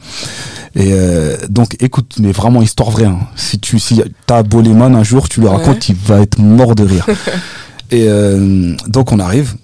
[0.74, 3.06] Et euh, donc, écoute, mais vraiment histoire vraie.
[3.06, 3.18] hein.
[3.36, 5.56] Si tu si as Boleman un jour, tu lui Ouais.
[5.56, 7.06] racontes, il va être mort de rire.
[7.90, 9.54] et euh, donc, on arrive.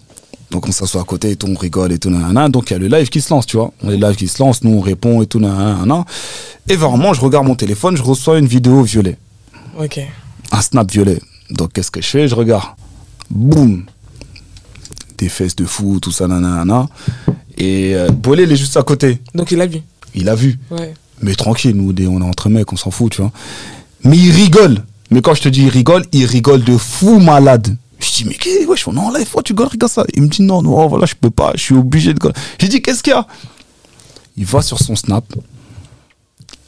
[0.50, 2.08] Donc, on s'assoit à côté et tout, on rigole et tout.
[2.08, 2.48] nanana.
[2.48, 3.72] Donc, il y a le live qui se lance, tu vois.
[3.82, 5.40] On est live qui se lance, nous, on répond et tout.
[5.40, 6.04] nanana.
[6.68, 9.18] Et vraiment, je regarde mon téléphone, je reçois une vidéo violet.
[10.52, 11.20] Un snap violet.
[11.50, 12.28] Donc, qu'est-ce que je fais?
[12.28, 12.68] Je regarde.
[13.30, 13.84] Boum
[15.18, 16.88] Des fesses de fou, tout ça, nanana.
[17.56, 19.20] Et euh, Bolé, il est juste à côté.
[19.34, 19.80] Donc il a vu.
[20.14, 20.58] Il a vu.
[20.70, 20.94] Ouais.
[21.22, 23.32] Mais tranquille, nous, on est entre mecs, on s'en fout, tu vois.
[24.04, 24.84] Mais il rigole.
[25.10, 27.76] Mais quand je te dis il rigole, il rigole de fou malade.
[27.98, 30.04] Je dis, mais qu'est-ce wesh, non, là, il faut que tu rigoles comme ça.
[30.14, 32.20] Il me dit, non, non, voilà, je peux pas, je suis obligé de.
[32.58, 33.26] J'ai dit, qu'est-ce qu'il y a?
[34.36, 35.24] Il va sur son Snap,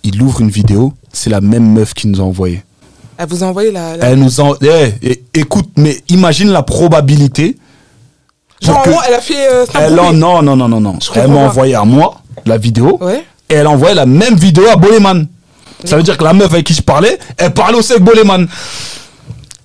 [0.03, 2.63] il ouvre une vidéo, c'est la même meuf qui nous a envoyé.
[3.19, 3.97] Elle vous a envoyé la.
[3.97, 4.57] la- Elle nous a.
[4.63, 7.57] eh, eh, écoute, mais imagine la probabilité.
[8.63, 9.47] Genre, en gros, elle a fait.
[9.53, 10.99] euh, Elle en- non, non, non, non, non.
[11.03, 12.97] Je Elle m'a envoyé à moi la vidéo.
[13.01, 13.25] Ouais.
[13.51, 15.27] et elle envoyait la même vidéo à Boleman.
[15.85, 18.47] Ça veut dire que la meuf avec qui je parlais, elle parlait aussi avec Boleman.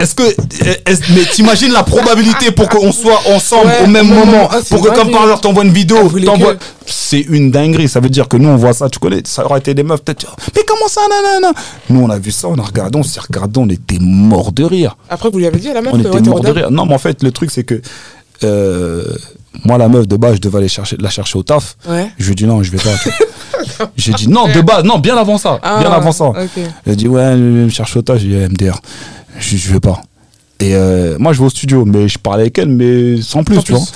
[0.04, 4.50] Est-ce que, est mais t'imagines la probabilité pour qu'on soit ensemble Ouais, au même moment.
[4.52, 7.88] Ah, pour que comme par hasard t'envoies une vidéo, t'envoies- que- c'est une dinguerie.
[7.88, 10.02] Ça veut dire que nous on voit ça, tu connais, ça aurait été des meufs
[10.04, 10.36] peut-être.
[10.56, 11.54] Mais comment ça, nanana?
[11.89, 14.63] Nous on a vu ça, on a regardé, on s'est regardé, on était mort de
[14.66, 14.98] rire.
[15.10, 16.70] Après, vous lui avez dit à la meuf, On était mort de rire.
[16.72, 17.82] Non, mais en fait, le truc, c'est que
[18.44, 19.06] euh,
[19.63, 21.78] moi, la meuf, de base, je devais aller chercher, la chercher au taf.
[21.88, 22.08] Ouais.
[22.18, 22.89] Je lui ai dit non, je vais pas.
[23.96, 25.60] J'ai dit non, de base, non, bien avant ça.
[25.63, 26.26] Ah, bien avant ça.
[26.26, 26.36] ok.
[26.86, 28.18] Elle a dit ouais, elle me cherche au taf.
[28.20, 28.80] J'ai dit MDR.
[29.39, 30.02] Je, je vais pas.
[30.60, 33.56] Et euh, moi, je vais au studio, mais je parlais avec elle, mais sans plus,
[33.56, 33.80] Sans tu plus.
[33.80, 33.88] vois.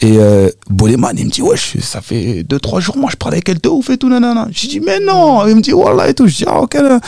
[0.00, 3.48] Et euh, Boleman, il me dit, ouais, ça fait 2-3 jours, moi, je parlais avec
[3.50, 4.48] elle de ouf et tout, nanana.
[4.50, 5.46] J'ai dit, mais non.
[5.46, 6.26] Il me dit, voilà et tout.
[6.26, 6.74] Je dis, ah, ok.
[6.74, 7.00] là.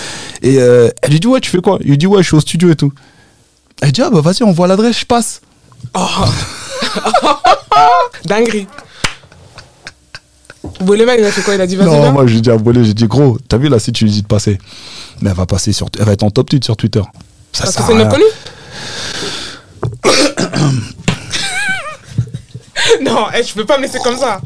[0.42, 1.79] Et euh, elle lui dit, ouais, tu fais quoi?
[1.83, 2.92] Il lui dit, ouais, je suis au studio et tout.
[3.81, 5.40] Elle dit, ah, bah vas-y, on voit l'adresse, je passe.
[8.25, 8.66] Dinguerie.
[10.81, 11.55] Boleman, il a fait quoi?
[11.55, 13.68] Il a dit vas-y, Non, moi, j'ai dit à Bolé, j'ai dit, gros, t'as vu
[13.68, 14.59] là, si tu lui dis de passer,
[15.22, 17.03] mais elle va passer sur, elle va être en top tweet sur Twitter.
[17.52, 18.09] Ça Parce que c'est une
[23.02, 24.40] Non, eh, je peux pas me laisser comme ça.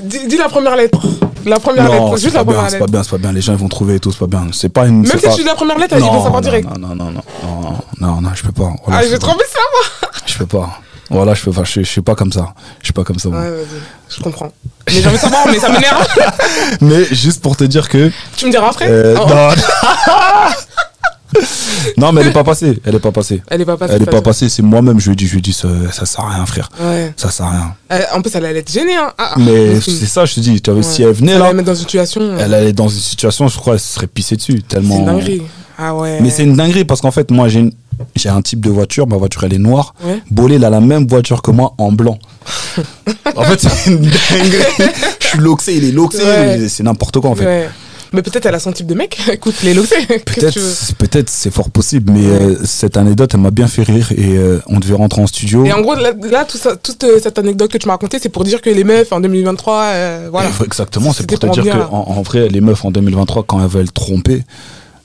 [0.00, 1.00] Dis, dis la première lettre.
[1.46, 2.16] La première Non, lettre.
[2.22, 2.92] Juste la bien, première c'est pas lettre.
[2.92, 3.32] bien, c'est pas bien.
[3.32, 4.46] Les gens ils vont trouver et tout, c'est pas bien.
[4.52, 5.02] C'est pas une.
[5.02, 6.68] Même si pas- tu dis la première lettre, ils vont savoir direct.
[6.68, 8.72] Non, non, non, non, non, non, non, je peux pas.
[8.84, 10.12] Voilà, Ah, je j'ai peux trop de savoir.
[10.26, 10.80] Je peux pas.
[11.10, 11.64] Voilà, je peux pas.
[11.64, 12.52] Je, suis- je suis pas comme ça.
[12.80, 13.30] Je suis pas comme ça.
[13.30, 13.40] moi.
[13.40, 13.80] Ouais, vas-y,
[14.18, 14.52] je comprends.
[14.88, 16.06] Mais j'ai envie de savoir, mais ça m'énerve.
[16.82, 18.10] Mais juste pour te dire que.
[18.36, 19.48] tu me diras après euh, Oh, non.
[21.96, 22.80] non, mais elle est pas passée.
[22.84, 23.42] Elle est pas passée.
[23.48, 23.92] Elle est pas passée.
[23.96, 24.48] Elle est pas passée.
[24.48, 24.98] C'est moi-même.
[25.00, 26.70] Je lui ai dit, je lui dit, ça, ça sert à rien, frère.
[26.80, 27.12] Ouais.
[27.16, 27.74] Ça sert à rien.
[27.92, 28.96] Euh, En plus, elle allait être gênée.
[28.96, 29.12] Hein.
[29.18, 30.60] Ah, ah, Mais c'est- c'est ça, je te dis.
[30.60, 32.36] Tu vois, Si elle venait Elle là, allait mettre dans une situation.
[32.38, 34.58] elle allait dans une situation, je crois, elle se serait pissée dessus.
[34.62, 34.98] C'est Tellement.
[35.00, 35.42] une dinguerie.
[35.76, 36.18] Ah ouais.
[36.20, 37.72] Mais c'est une dinguerie parce qu'en fait, moi, j'ai une-
[38.16, 39.06] j'ai un type de voiture.
[39.06, 39.94] Ma voiture, elle est noire.
[40.30, 42.18] Bolé, il a la même voiture que moi en blanc.
[43.36, 44.90] en fait, c'est une dinguerie.
[45.20, 46.68] Je suis loxé, il est loxé.
[46.68, 47.68] C'est n'importe quoi, en fait.
[48.12, 49.18] Mais peut-être elle a son type de mec.
[49.32, 49.74] Écoute, les
[50.24, 54.36] Peut-être, peut-être, c'est fort possible, mais euh, cette anecdote, elle m'a bien fait rire et
[54.36, 55.64] euh, on devait rentrer en studio.
[55.64, 58.18] Et en gros, là, là, tout ça, toute euh, cette anecdote que tu m'as racontée,
[58.18, 60.50] c'est pour dire que les meufs en 2023, euh, voilà.
[60.64, 63.60] Exactement, c'est pour te dire bien, que en, en vrai, les meufs en 2023, quand
[63.62, 64.44] elles veulent tromper,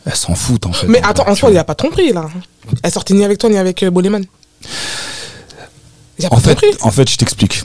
[0.06, 0.88] elles s'en foutent en fait.
[0.88, 2.28] Mais En attends, en soi, il n'y a pas de tromperie là.
[2.84, 4.26] Elle sortait ni avec toi ni avec Boleman.
[6.30, 7.64] En fait, en fait, je t'explique.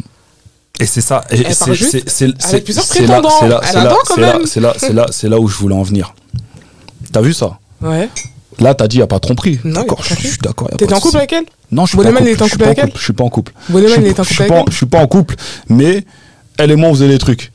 [0.80, 1.24] Et c'est ça.
[1.30, 3.30] Et c'est- plusieurs prétendants.
[3.40, 4.38] c'est là- c'est là- c'est là-.
[4.46, 6.14] C'est là, c'est là, c'est là où je voulais en venir.
[7.12, 7.58] T'as vu ça?
[7.80, 8.08] Ouais.
[8.60, 9.58] Là, t'as dit, il n'y a pas de tromperie.
[9.64, 10.68] Non, D'accord, je suis d'accord.
[10.76, 11.44] T'étais en couple avec elle?
[11.70, 12.24] Non, je suis pas en couple.
[12.28, 12.98] je suis couple pas en couple.
[12.98, 13.52] Je suis pas en couple.
[13.68, 15.34] Il en avec elle Je suis pas en couple,
[15.68, 16.04] mais
[16.58, 17.52] elle et moi, on faisait des trucs.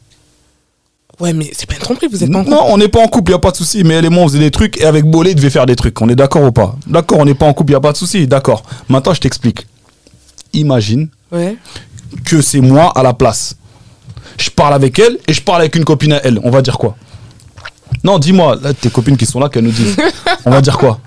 [1.20, 2.56] Ouais, mais c'est pas une tromperie, vous êtes pas en couple.
[2.56, 3.84] Non, on n'est pas en couple, il a pas de souci.
[3.84, 5.76] Mais elle et moi, on faisait des trucs et avec Bolé, il devait faire des
[5.76, 6.00] trucs.
[6.02, 6.76] On est d'accord ou pas?
[6.88, 8.26] D'accord, on n'est pas en couple, il a pas de souci.
[8.28, 8.64] D'accord.
[8.90, 9.68] Maintenant, je t'explique.
[10.54, 11.58] Imagine Ouais.
[12.26, 13.56] Que c'est moi à la place.
[14.38, 16.40] Je parle avec elle et je parle avec une copine à elle.
[16.44, 16.96] On va dire quoi?
[18.04, 19.96] Non, dis-moi, là, tes copines qui sont là, qu'elles nous disent.
[20.46, 21.00] On va dire quoi?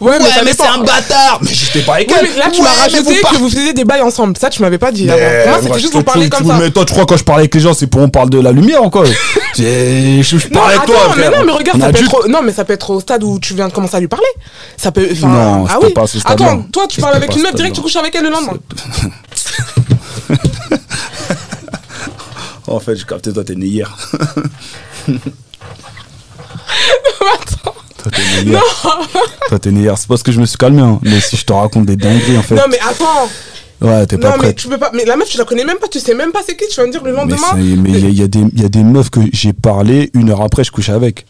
[0.00, 2.82] Ouais, mais c'est un bâtard Mais j'étais pas avec Ouais, elle là, tu Ouais, m'as
[2.82, 4.36] rajouté vous que vous faisiez des bails ensemble.
[4.36, 5.08] Ça, tu m'avais pas dit.
[5.08, 5.20] Avant.
[5.50, 6.58] Moi, c'était juste vous parler comme ça.
[6.58, 8.40] Mais toi, tu crois quand je parle avec les gens, c'est pour on parle de
[8.40, 8.80] la lumière
[9.56, 12.14] J'ai- Je je Non, parle avec attends, toi, mais non, mais regarde, ça peut être
[12.24, 14.08] au- non, mais ça peut être au stade où tu viens de commencer à lui
[14.08, 14.26] parler.
[14.76, 15.92] Ça peut, Non, ah oui.
[15.92, 16.18] pas ce.
[16.24, 18.54] Attends, toi, tu parles avec une meuf direct, tu couches avec elle le lendemain.
[22.66, 23.96] En fait, je capté, toi, t'es né hier.
[27.20, 27.74] Attends.
[28.02, 28.62] Toi, t'es né hier.
[29.48, 29.98] Toi, t'es né hier.
[29.98, 30.98] C'est parce que je me suis calmé, hein.
[31.02, 32.54] Mais si je te raconte des dingueries, en fait.
[32.54, 33.28] Non, mais attends.
[33.80, 34.90] Ouais, t'es pas Non, mais tu peux pas.
[34.94, 35.88] Mais la meuf, tu la connais même pas.
[35.88, 36.66] Tu sais même pas c'est qui.
[36.68, 37.38] Tu vas me dire le lendemain.
[37.56, 39.52] mais il y, a- il y a des- il y a des meufs que j'ai
[39.52, 41.26] parlé, une heure après, je couche avec.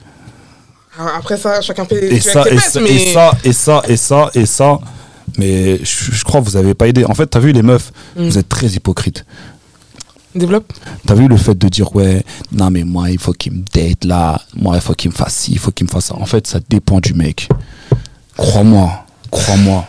[0.99, 2.12] Ah, Après ça, chacun fait.
[2.12, 2.90] Et ça, et ça, mais...
[2.95, 4.79] et ça, et ça, et ça, et ça.
[5.38, 7.07] Mais je, je crois que vous avez pas aidé.
[7.07, 8.25] En fait, t'as vu les meufs, Mm.
[8.29, 9.25] vous êtes très hypocrites.
[10.35, 10.73] Développe.
[11.07, 14.05] T'as vu le fait de dire ouais, non mais moi il faut qu'il me date
[14.05, 16.16] là, moi il faut qu'il me fasse ci, il faut qu'il me fasse ça.
[16.16, 17.49] En fait, ça dépend du mec.
[18.37, 19.87] Crois-moi, crois-moi.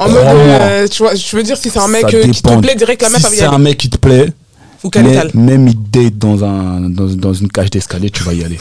[0.00, 2.56] En mode, euh, tu vois, je veux dire, si c'est un mec euh, qui te
[2.60, 4.32] plaît direct, la meuf si c'est un mec qui te plaît,
[4.82, 8.42] Ou mais- même il date dans, un, dans, dans une cage d'escalier, tu vas y
[8.42, 8.58] aller.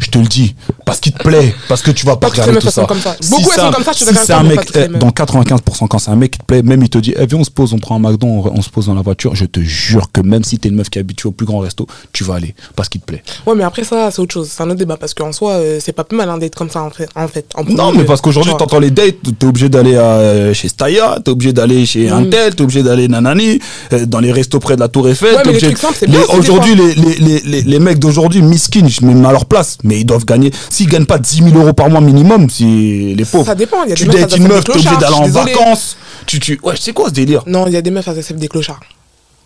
[0.00, 2.66] Je te le dis, parce qu'il te plaît, parce que tu vas pas regarder tout
[2.66, 2.70] ça.
[2.82, 3.16] sont comme ça.
[3.20, 5.98] Si Beaucoup, c'est sont comme ça, je si c'est un mec, eh, dans 95%, quand
[5.98, 7.72] c'est un mec qui te plaît, même il te dit, eh, viens, on se pose,
[7.72, 10.20] on prend un McDo, on, on se pose dans la voiture, je te jure que
[10.20, 12.54] même si t'es une meuf qui est habituée au plus grand resto, tu vas aller,
[12.76, 13.22] parce qu'il te plaît.
[13.46, 14.50] Ouais, mais après ça, c'est autre chose.
[14.52, 14.96] C'est un autre débat.
[14.96, 17.08] Parce qu'en soi, euh, c'est pas plus mal un date comme ça, en fait.
[17.14, 20.68] En fait en Non, mais parce qu'aujourd'hui, t'entends les dates, t'es obligé d'aller à- chez
[20.68, 22.12] Staya, t'es obligé d'aller chez Mm.
[22.14, 23.58] Intel, t'es obligé d'aller nanani,
[23.92, 25.34] euh, dans les restos près de la Tour Eiffel.
[25.36, 29.46] Ouais, Aujourd'hui, les, les, les, les, les mecs d'aujourd'hui, miskin, je me mets à leur
[29.46, 30.50] place, mais ils doivent gagner.
[30.70, 33.46] S'ils gagnent pas 10 000 euros par mois minimum, si les pauvres.
[33.46, 35.96] Ça dépend, y a tu des meufs, dates une meuf, t'es obligé d'aller en vacances.
[36.26, 36.58] Tu, tu...
[36.62, 37.42] Ouais, c'est quoi ce délire?
[37.46, 38.80] Non, il y a des meufs, elles acceptent des clochards.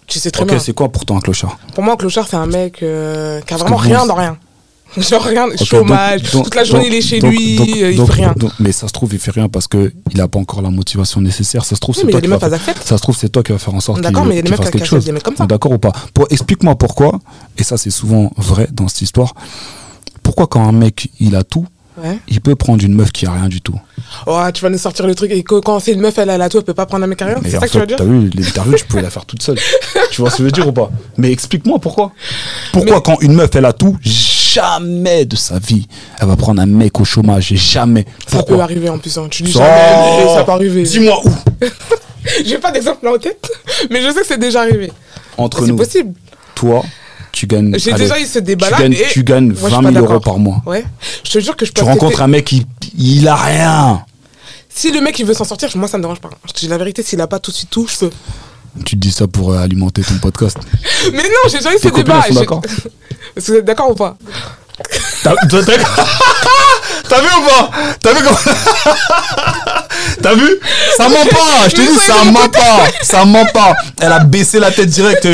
[0.06, 0.58] Tu sais très Ok, bien.
[0.58, 1.58] c'est quoi pour toi un clochard?
[1.74, 4.36] Pour moi, un clochard, c'est un mec euh, qui a vraiment rien vous- dans rien.
[4.98, 7.92] Genre, regarde, Ok, chômage, donc- donc- toute la journée donc- il est chez lui, euh,
[7.92, 8.34] il fait rien.
[8.60, 11.22] mais ça se trouve, il fait rien parce que il a pas encore la motivation
[11.22, 11.64] nécessaire.
[11.64, 12.86] Ça se trouve, Oui, c'est toi qui faire- acceptent.
[12.86, 14.40] Ça se trouve, c'est toi qui vas faire en sorte qu'il D'accord, mais il y
[14.40, 15.04] a des qu'il meufs qui quelque acceptent chose.
[15.06, 15.46] des mecs comme ça.
[15.46, 15.92] D'accord ou pas?
[16.12, 17.18] Pour explique-moi pourquoi.
[17.56, 19.32] Et ça, c'est souvent vrai dans cette histoire.
[20.34, 21.66] Pourquoi quand un mec il a tout,
[22.02, 22.16] Ouais.
[22.26, 23.78] il peut prendre une meuf qui a rien du tout
[24.26, 25.30] Oh, tu vas nous sortir le truc.
[25.30, 27.06] Et que- quand c'est une meuf, elle a la tout, elle peut pas prendre un
[27.06, 27.36] mec à rien.
[27.44, 29.58] C'est ça que tu veux dire T'as vu l'interview, tu pouvais la faire toute seule.
[30.10, 32.12] tu vois ce que je veux dire ou pas Mais explique-moi pourquoi.
[32.72, 35.86] Pourquoi Mais- quand une meuf elle a tout, jamais de sa vie
[36.18, 38.06] elle va prendre un mec au chômage, jamais.
[38.26, 39.18] Ça Pourquoi peut arriver en plus.
[39.18, 39.26] hein.
[39.30, 40.84] Tu dis Ça- jamais, mais ça peut arriver.
[40.84, 41.30] Dis-moi où
[42.46, 43.50] J'ai pas d'exemple en tête,
[43.90, 44.90] mais je sais que c'est déjà arrivé.
[45.36, 46.14] Entre C'est nous, possible.
[46.54, 46.82] toi,
[47.32, 47.74] tu gagnes.
[47.78, 48.78] J'ai déjà eu ce tu débat-là.
[48.78, 50.62] gagnes, et tu gagnes moi, je suis 20 pas 000 euros par mois.
[50.66, 50.84] Ouais.
[51.24, 52.66] Je te jure que je peux Tu rencontres un mec, il,
[52.98, 54.04] il a rien.
[54.74, 56.30] Si le mec il veut s'en sortir, moi ça me dérange pas.
[56.46, 58.10] Je te dis la vérité, s'il a pas tout de suite tout, je peux.
[58.84, 60.56] Tu te dis ça pour euh, alimenter ton podcast.
[61.12, 62.22] Mais non, j'ai déjà eu ce débat.
[62.22, 62.60] sont
[63.36, 64.16] Est-ce que vous êtes d'accord ou pas?
[67.08, 67.70] T'as vu ou pas?
[68.00, 68.38] T'as vu comment
[70.22, 70.48] T'as vu?
[70.96, 74.58] Ça ment pas Je te dis, ça, ment pas Ça ment pas Elle a baissé
[74.58, 75.26] la tête direct.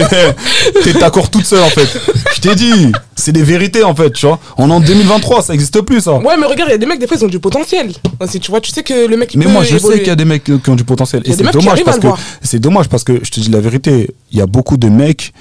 [0.83, 1.89] T'es d'accord toute seule en fait.
[2.35, 4.39] Je t'ai dit, c'est des vérités en fait, tu vois.
[4.57, 6.15] On est en 2023, ça existe plus ça.
[6.15, 7.93] Ouais, mais regarde, il y a des mecs, des fois, ils ont du potentiel.
[8.41, 9.97] Tu vois, tu sais que le mec, il Mais peut moi, je évoluer.
[9.97, 11.23] sais qu'il y a des mecs qui ont du potentiel.
[11.25, 12.09] Et c'est dommage parce que
[12.43, 14.11] c'est dommage parce que je te dis la vérité.
[14.33, 15.33] Il y a beaucoup de mecs.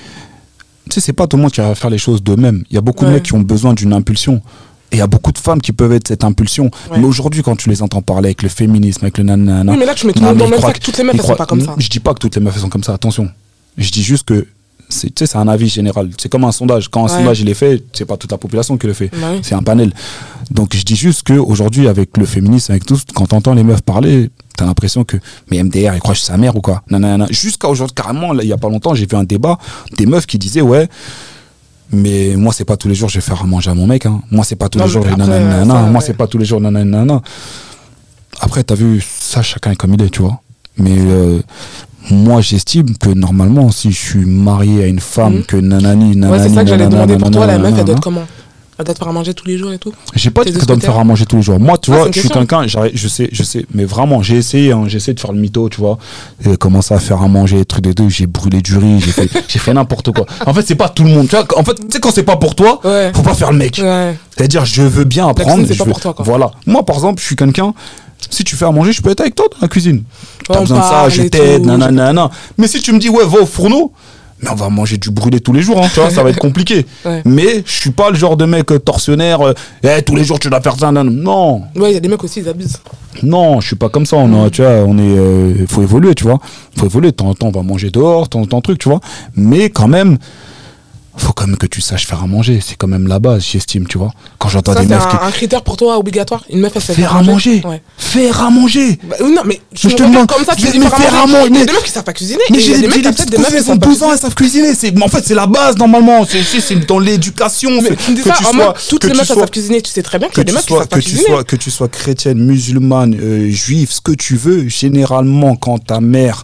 [0.87, 2.63] Tu sais, c'est pas tout le monde qui va faire les choses d'eux-mêmes.
[2.69, 4.41] Il y a beaucoup de mecs qui ont besoin d'une impulsion.
[4.91, 6.71] Et il y a beaucoup de femmes qui peuvent être cette impulsion.
[6.89, 6.99] Ouais.
[6.99, 9.73] Mais aujourd'hui, quand tu les entends parler avec le féminisme, avec le nanana.
[9.73, 10.79] Oui, mais là, tu mets tout le monde dans le même sac.
[10.79, 11.75] Toutes les meufs, elles sont pas comme ça.
[11.77, 13.29] Je dis pas que toutes les meufs elles sont comme ça, attention.
[13.77, 14.47] Je dis juste que
[14.89, 16.09] c'est tu sais, c'est un avis général.
[16.17, 16.89] C'est comme un sondage.
[16.89, 17.17] Quand un Ouais.
[17.17, 19.11] sondage il est fait, c'est pas toute la population qui le fait.
[19.41, 19.91] C'est un panel.
[20.51, 23.81] Donc je dis juste que aujourd'hui avec le féminisme, avec tout, quand t'entends les meufs
[23.81, 25.17] parler, t'as l'impression que
[25.51, 26.83] mais MDR il croit que sa mère ou quoi?
[26.89, 27.27] Nanana.
[27.29, 29.57] Jusqu'à aujourd'hui carrément, là, il y a pas longtemps, j'ai vu un débat
[29.97, 30.87] des meufs qui disaient ouais.
[31.91, 34.05] Mais moi, c'est pas tous les jours je vais faire à manger à mon mec.
[34.05, 34.21] Hein.
[34.29, 35.05] Moi, c'est pas tous Non, les jours.
[35.05, 35.65] après, nanana.
[35.73, 36.05] ça, Moi, ouais.
[36.05, 36.59] c'est pas tous les jours.
[36.59, 37.21] Nanana.
[38.41, 40.41] Après, t'as vu, ça, chacun est comme il est, tu vois.
[40.77, 41.41] Mais euh,
[42.09, 45.43] moi, j'estime que normalement, si je suis marié à une femme, Mhm.
[45.43, 47.45] que nanani, nanani, Ouais, c'est ça que j'allais nanana, demander pour toi.
[47.47, 48.25] La meuf, elle doit être comment?
[48.79, 49.91] Elle doit te faire à manger tous les jours et tout?
[50.13, 51.59] J'ai pas dit que tu dois me faire à manger tous les jours.
[51.59, 54.35] Moi, tu Ah, vois, c'est je suis quelqu'un, je sais, je sais, mais vraiment, j'ai
[54.35, 55.97] essayé, hein, j'ai essayé de faire le mytho, tu vois,
[56.45, 59.29] et commencer à faire à manger, trucs des deux, j'ai brûlé du riz, j'ai fait,
[59.47, 60.27] j'ai fait n'importe quoi.
[60.45, 62.21] En fait, c'est pas tout le monde, tu vois, en fait, tu sais, quand c'est
[62.21, 63.11] pas pour toi, Ouais.
[63.15, 63.79] faut pas faire le mec.
[63.83, 64.15] Ouais.
[64.37, 65.65] C'est-à-dire, je veux bien apprendre.
[65.67, 66.23] c'est je pas veux- pour toi, quoi.
[66.23, 66.51] Voilà.
[66.67, 67.73] Moi, par exemple, je suis quelqu'un,
[68.29, 70.03] si tu fais à manger, je peux être avec toi dans la cuisine.
[70.47, 72.29] T'as besoin de ça, je t'aide, nanana.
[72.57, 73.91] Mais si tu me dis, ouais, va au fourneau,
[74.41, 76.37] mais on va manger du brûlé tous les jours, hein, tu vois, ça va être
[76.39, 76.85] compliqué.
[77.05, 77.21] Ouais.
[77.25, 79.53] Mais je suis pas le genre de mec euh, tortionnaire, euh,
[79.83, 82.07] Eh, tous les jours tu dois faire ça, non, non, Ouais, il y a des
[82.07, 82.77] mecs aussi, ils abusent.
[83.23, 86.13] non, je suis pas comme ça, on a, tu vois, on est, euh, faut évoluer,
[86.13, 86.37] tu vois,
[86.77, 88.77] faut évoluer, de temps en temps on va manger dehors, de temps en temps truc,
[88.77, 88.99] tu vois,
[89.35, 90.17] mais quand même,
[91.17, 93.87] faut quand même que tu saches faire à manger, c'est quand même la base, j'estime,
[93.87, 95.15] tu vois, quand j'entends des c'est meufs qui...
[95.15, 96.43] un, un critère pour toi obligatoire?
[96.49, 97.81] Une meuf, elle sait Faire à manger, Ouais.
[97.97, 101.15] faire à manger Bah, non, mais je, te demande- comme ça, tu mais- faire faire
[101.15, 101.47] à manger.
[101.49, 102.39] Il y a mais- des meufs qui savent pas cuisiner.
[102.51, 104.11] Mais j'ai des des acceptent des meufs qui cousines, savent ils ont pas 12 ans,
[104.13, 104.69] elles savent cuisiner.
[105.01, 106.25] En fait, c'est la base normalement.
[106.25, 107.71] C'est, dans l'éducation.
[108.89, 109.81] Toutes les meufs, savent cuisiner.
[109.81, 111.23] Tu sais très bien que des meufs qui savent cuisiner.
[111.47, 114.67] que tu sois chrétienne, musulmane, euh, juive, ce que tu veux.
[114.67, 116.43] Généralement, quand ta mère,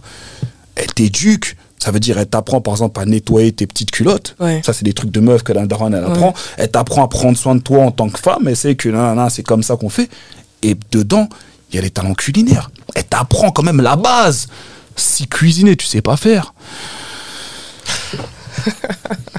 [0.76, 1.56] elle t'éduque.
[1.84, 4.36] Ça veut dire, elle t'apprend par exemple à nettoyer tes petites culottes.
[4.40, 4.62] Ouais.
[4.64, 6.10] Ça, c'est des trucs de meuf que la daronne, elle Ouais.
[6.12, 6.32] apprend.
[6.56, 8.48] Elle t'apprend à prendre soin de toi en tant que femme.
[8.48, 8.90] Elle sait que
[9.28, 10.08] c'est comme ça qu'on fait.
[10.62, 11.28] Et dedans,
[11.70, 12.70] il y a les talents culinaires.
[12.94, 14.46] Elle t'apprend quand même la base.
[14.96, 16.54] Si cuisiner, tu sais pas faire.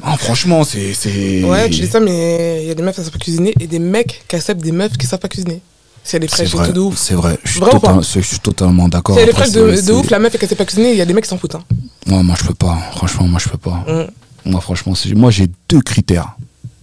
[0.04, 0.93] Ah, franchement, c'est.
[0.93, 3.56] c'est- Ouais, tu dis ça, mais il y a des meufs qui savent pas cuisiner
[3.60, 5.62] et des mecs qui acceptent des meufs qui savent pas cuisiner.
[6.04, 6.96] C'est vrai, tout de ouf.
[7.00, 7.39] c'est vrai.
[7.43, 9.16] Je suis, total- je suis totalement d'accord.
[9.16, 10.66] Si elle est Après, fraîche de, c'est- de c'est- ouf, la meuf qu'elle sait pas
[10.66, 11.56] cuisiner, il y a des mecs qui s'en foutent.
[11.56, 11.64] Hein.
[12.06, 12.78] Moi, moi, je peux pas.
[12.95, 13.84] Franchement, moi, je peux pas.
[13.88, 14.49] Mm.
[14.51, 16.36] Moi, franchement, moi, j'ai deux critères.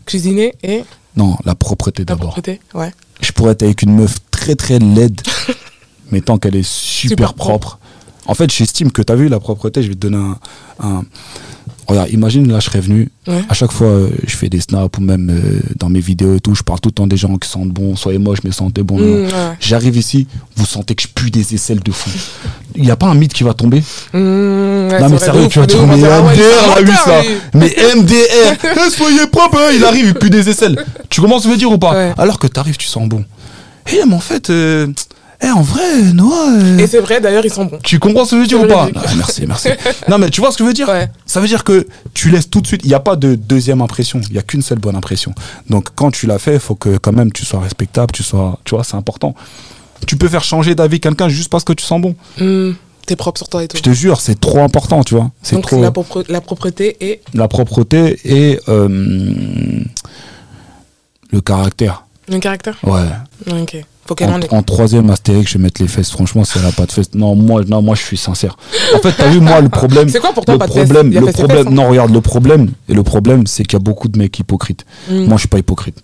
[0.07, 0.85] Cuisiner et
[1.17, 2.33] Non, la propreté la d'abord.
[2.33, 2.61] propreté.
[2.75, 2.93] Ouais.
[3.21, 5.21] Je pourrais être avec une meuf très très laide,
[6.11, 7.79] mais tant qu'elle est super, Super propre.
[8.27, 10.39] En fait, j'estime que tu as vu la propreté, je vais te donner un.
[10.81, 11.05] un-
[11.87, 13.11] Regarde, imagine là, je serais venu.
[13.27, 13.43] Ouais.
[13.49, 16.41] À chaque fois, euh, je fais des snaps ou même euh, dans mes vidéos et
[16.41, 18.83] tout, je parle tout le temps des gens qui sentent bon, soyez moche, mais sentez
[18.83, 18.99] bon.
[18.99, 19.29] Mm, ouais.
[19.61, 20.27] J'arrive ici,
[20.57, 22.11] vous sentez que je pue des aisselles de fou.
[22.77, 23.81] Il n'y a pas un mythe qui va tomber?
[24.13, 27.23] Mmh, ouais, non mais sérieux, tu vas dire, mais MDR, a eu ça.
[27.55, 30.83] Mais MDR, soyez propre, hein, il arrive, il pue des aisselles.
[31.11, 32.13] Tu commences à me dire ou pas?
[32.17, 33.25] Alors que t'arrives, tu sens bon.
[33.91, 34.87] Eh, mais en fait, euh,
[35.43, 37.79] eh, en vrai, Noah, euh, Et c'est vrai, d'ailleurs, ils sont bons.
[37.83, 38.89] tu comprends ce que je veux dire ou pas.
[38.95, 39.69] Ah, Merci, merci.
[40.09, 41.11] non mais tu vois ce que je veux dire Ouais.
[41.27, 43.81] Ça veut dire que tu laisses tout de suite, il n'y a pas de deuxième
[43.83, 45.35] impression, il n'y a qu'une seule bonne impression.
[45.69, 48.59] Donc quand tu l'as fait, il faut que quand même tu sois respectable, tu sois,
[48.65, 49.35] tu vois, c'est important.
[50.07, 52.15] Tu peux faire changer d'avis quelqu'un juste parce que tu sens bon.
[52.39, 52.73] Mmh,
[53.07, 53.77] T'es propre sur toi et tout.
[53.77, 55.31] Je te jure, c'est trop important, tu vois.
[55.43, 58.89] C'est Donc trop la, propre- la propreté et la propreté et euh,
[61.31, 62.05] le caractère.
[62.29, 62.79] Le caractère?
[62.85, 63.09] Ouais.
[63.61, 63.77] Ok.
[64.51, 66.11] En troisième Astérix, je vais mettre les fesses.
[66.11, 67.15] Franchement, si elle a pas de fesses.
[67.15, 68.57] Non, moi, non, moi, je suis sincère.
[68.95, 70.09] En fait, t'as vu, moi, le problème.
[70.09, 70.89] C'est quoi pour toi le pas de fesses?
[70.89, 71.71] problème, le problème, fesses, hein.
[71.71, 74.85] non, regarde, le problème, et le problème, c'est qu'il y a beaucoup de mecs hypocrites.
[75.09, 75.25] Mm.
[75.25, 75.99] Moi, je suis pas hypocrite.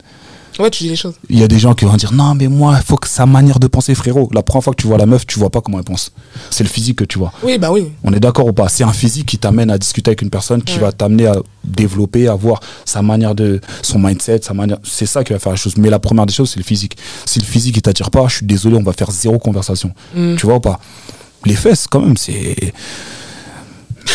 [0.59, 1.15] Ouais, tu dis les choses.
[1.31, 3.27] Il y a des gens qui vont dire non, mais moi, il faut que sa
[3.27, 4.29] manière de penser, frérot.
[4.33, 6.13] La première fois que tu vois la meuf, tu vois pas comment elle pense.
[6.51, 7.33] C'est le physique que tu vois.
[7.43, 7.93] Oui, bah oui.
[8.03, 8.69] On est d'accord ou pas?
[8.69, 10.81] C'est un physique qui t'amène à discuter avec une personne, qui Ouais.
[10.81, 14.79] va t'amener à développer, à voir sa manière de, son mindset, sa manière.
[14.83, 15.77] C'est ça qui va faire la chose.
[15.77, 16.97] Mais la première des choses, c'est le physique.
[17.25, 19.93] Si le physique il t'attire pas, je suis désolé, on va faire zéro conversation.
[20.15, 20.37] Mm.
[20.37, 20.81] Tu vois ou pas?
[21.45, 22.73] Les fesses, quand même, c'est.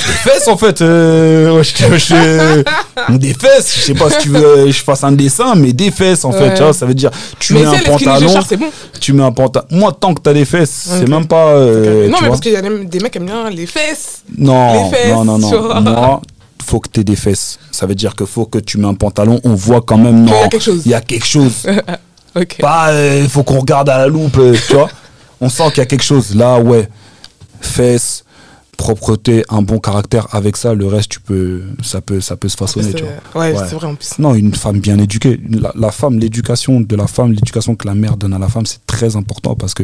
[0.07, 4.29] Des fesses en fait, euh, ouais, je- je- des fesses, je sais pas si tu
[4.29, 6.93] veux que je fasse un dessin, mais des fesses en fait, tu vois, ça veut
[6.93, 8.71] dire tu Mais mets un pantalon, bon.
[8.99, 9.65] tu mets un pantalon.
[9.71, 11.47] Moi, tant que t'as des fesses, c'est même pas.
[11.49, 12.27] euh, non, mais vois.
[12.29, 14.23] parce qu'il y a des mecs qui aiment bien les fesses.
[14.37, 15.81] Non, Les fesses, non, non, non.
[15.81, 16.21] Moi,
[16.65, 17.59] faut que tu aies des fesses.
[17.71, 20.25] Ça veut dire que faut que tu mets un pantalon, on voit quand même.
[20.25, 20.81] Qu'il y a quelque chose.
[20.85, 21.53] il y a quelque chose.
[22.35, 22.57] Ok.
[22.59, 22.89] Pas,
[23.21, 24.89] il faut qu'on regarde à la loupe, euh, tu vois.
[25.39, 26.33] On sent qu'il y a quelque chose.
[26.35, 26.89] Là, ouais.
[27.61, 28.23] Fesses,
[28.77, 30.27] propreté, un bon caractère.
[30.31, 33.41] Avec ça, le reste, tu peux, ça peut, ça peut se façonner, tu vois.
[33.41, 33.65] Ouais, Ouais.
[33.67, 34.17] c'est vrai en plus.
[34.19, 35.39] Non, une femme bien éduquée.
[35.49, 38.65] La, la femme, l'éducation de la femme, l'éducation que la mère donne à la femme,
[38.65, 39.83] c'est très important parce que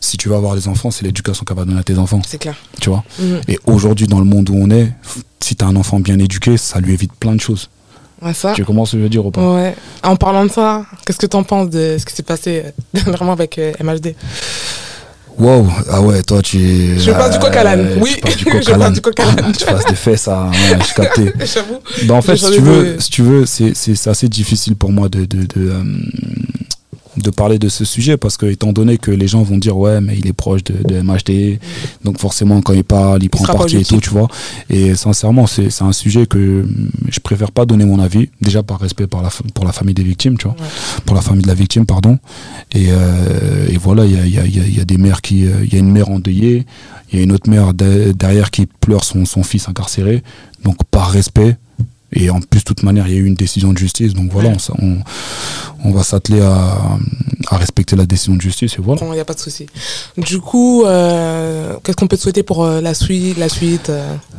[0.00, 2.38] si tu vas avoir des enfants, c'est l'éducation qu'elle va donner à tes enfants, C'est
[2.38, 2.54] clair.
[2.80, 3.02] tu vois?
[3.18, 3.40] Mhm.
[3.48, 4.92] Et aujourd'hui, dans le monde où on est,
[5.40, 7.70] si tu as un enfant bien éduqué, ça lui évite plein de choses.
[8.22, 8.52] Ouais, ça.
[8.54, 9.54] Tu je veux dire ou pas?
[9.54, 9.74] Ouais.
[10.02, 13.32] En parlant de ça, qu'est-ce que t'en penses de ce qui s'est passé euh, dernièrement
[13.32, 14.14] avec euh, MHD
[15.38, 16.98] Wow, ah ouais, toi tu es.
[16.98, 17.80] Je passe du coq à l'âne.
[17.80, 19.52] euh, Oui, tu du je coq à passe du coq à l'âne.
[19.52, 20.44] tu passes des fesses à.
[20.46, 21.32] Ouais, je captais.
[21.54, 21.80] J'avoue.
[22.04, 24.92] Bah, en fait, si tu veux, si tu veux c'est, c'est, c'est assez difficile pour
[24.92, 25.82] moi de, de, de, euh,
[27.16, 30.00] de parler de ce sujet parce que, étant donné que les gens vont dire, ouais,
[30.00, 31.58] mais il est proche de, de MHD,
[32.04, 34.28] donc forcément, quand il parle, il prend parti et tout, tu vois.
[34.68, 38.62] Et sincèrement, c'est, c'est un sujet que hum, je préfère pas donner mon avis, déjà
[38.62, 41.00] par respect par la, pour la famille des victimes, tu vois, Ouais.
[41.04, 42.18] pour la famille de la victime, pardon.
[42.72, 44.84] Et, euh, et voilà, il y a, il y, a, il y a- y a
[44.84, 45.46] des mères qui.
[45.46, 46.64] euh, Il y a une mère endeuillée,
[47.12, 50.22] il y a une autre mère de- derrière qui pleure son, son fils incarcéré.
[50.64, 51.56] Donc, par respect,
[52.12, 54.14] et en plus, de toute manière, il y a eu une décision de justice.
[54.14, 54.54] Donc voilà, Ouais.
[54.54, 54.98] on, s- on,
[55.84, 56.78] on va s'atteler à,
[57.48, 59.00] à respecter la décision de justice et voilà.
[59.06, 59.66] Il n'y a pas de souci.
[60.16, 63.90] Du coup, euh, qu'est-ce qu'on peut te souhaiter pour euh, la suite, la suite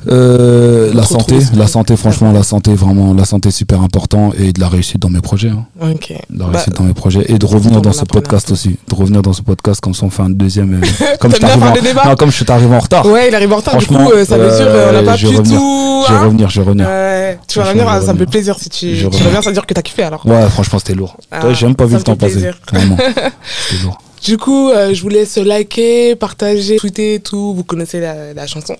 [0.07, 4.31] euh, la On se santé, la santé, franchement, la santé, vraiment, la santé, super important
[4.37, 5.49] et de la réussite dans mes projets.
[5.49, 5.65] hein.
[5.81, 6.13] Ok.
[6.29, 8.77] De la Bah, réussite dans mes projets et de revenir dans ce podcast aussi.
[8.87, 10.81] De revenir dans ce podcast comme ça on fait un deuxième.
[11.19, 13.05] comme, je en, non, comme je suis arrivé en retard.
[13.05, 13.77] Ouais, il arrive en retard.
[13.77, 13.95] Du coup,
[14.25, 15.59] ça veut dire on n'a pas je pu vais revenir.
[15.59, 16.03] tout.
[16.07, 16.87] Je vais hein revenir, je vais revenir.
[17.47, 19.41] Tu vas revenir, ça me fait plaisir si tu, reviens.
[19.41, 20.25] ça veut dire que t'as kiffé alors.
[20.25, 21.17] Ouais, franchement, c'était lourd.
[21.31, 22.51] Ah, J'ai même pas vu le temps passer.
[22.71, 22.96] Vraiment.
[24.23, 27.53] Du coup, euh, je vous laisse liker, partager, tweeter et tout.
[27.53, 28.75] Vous connaissez la chanson.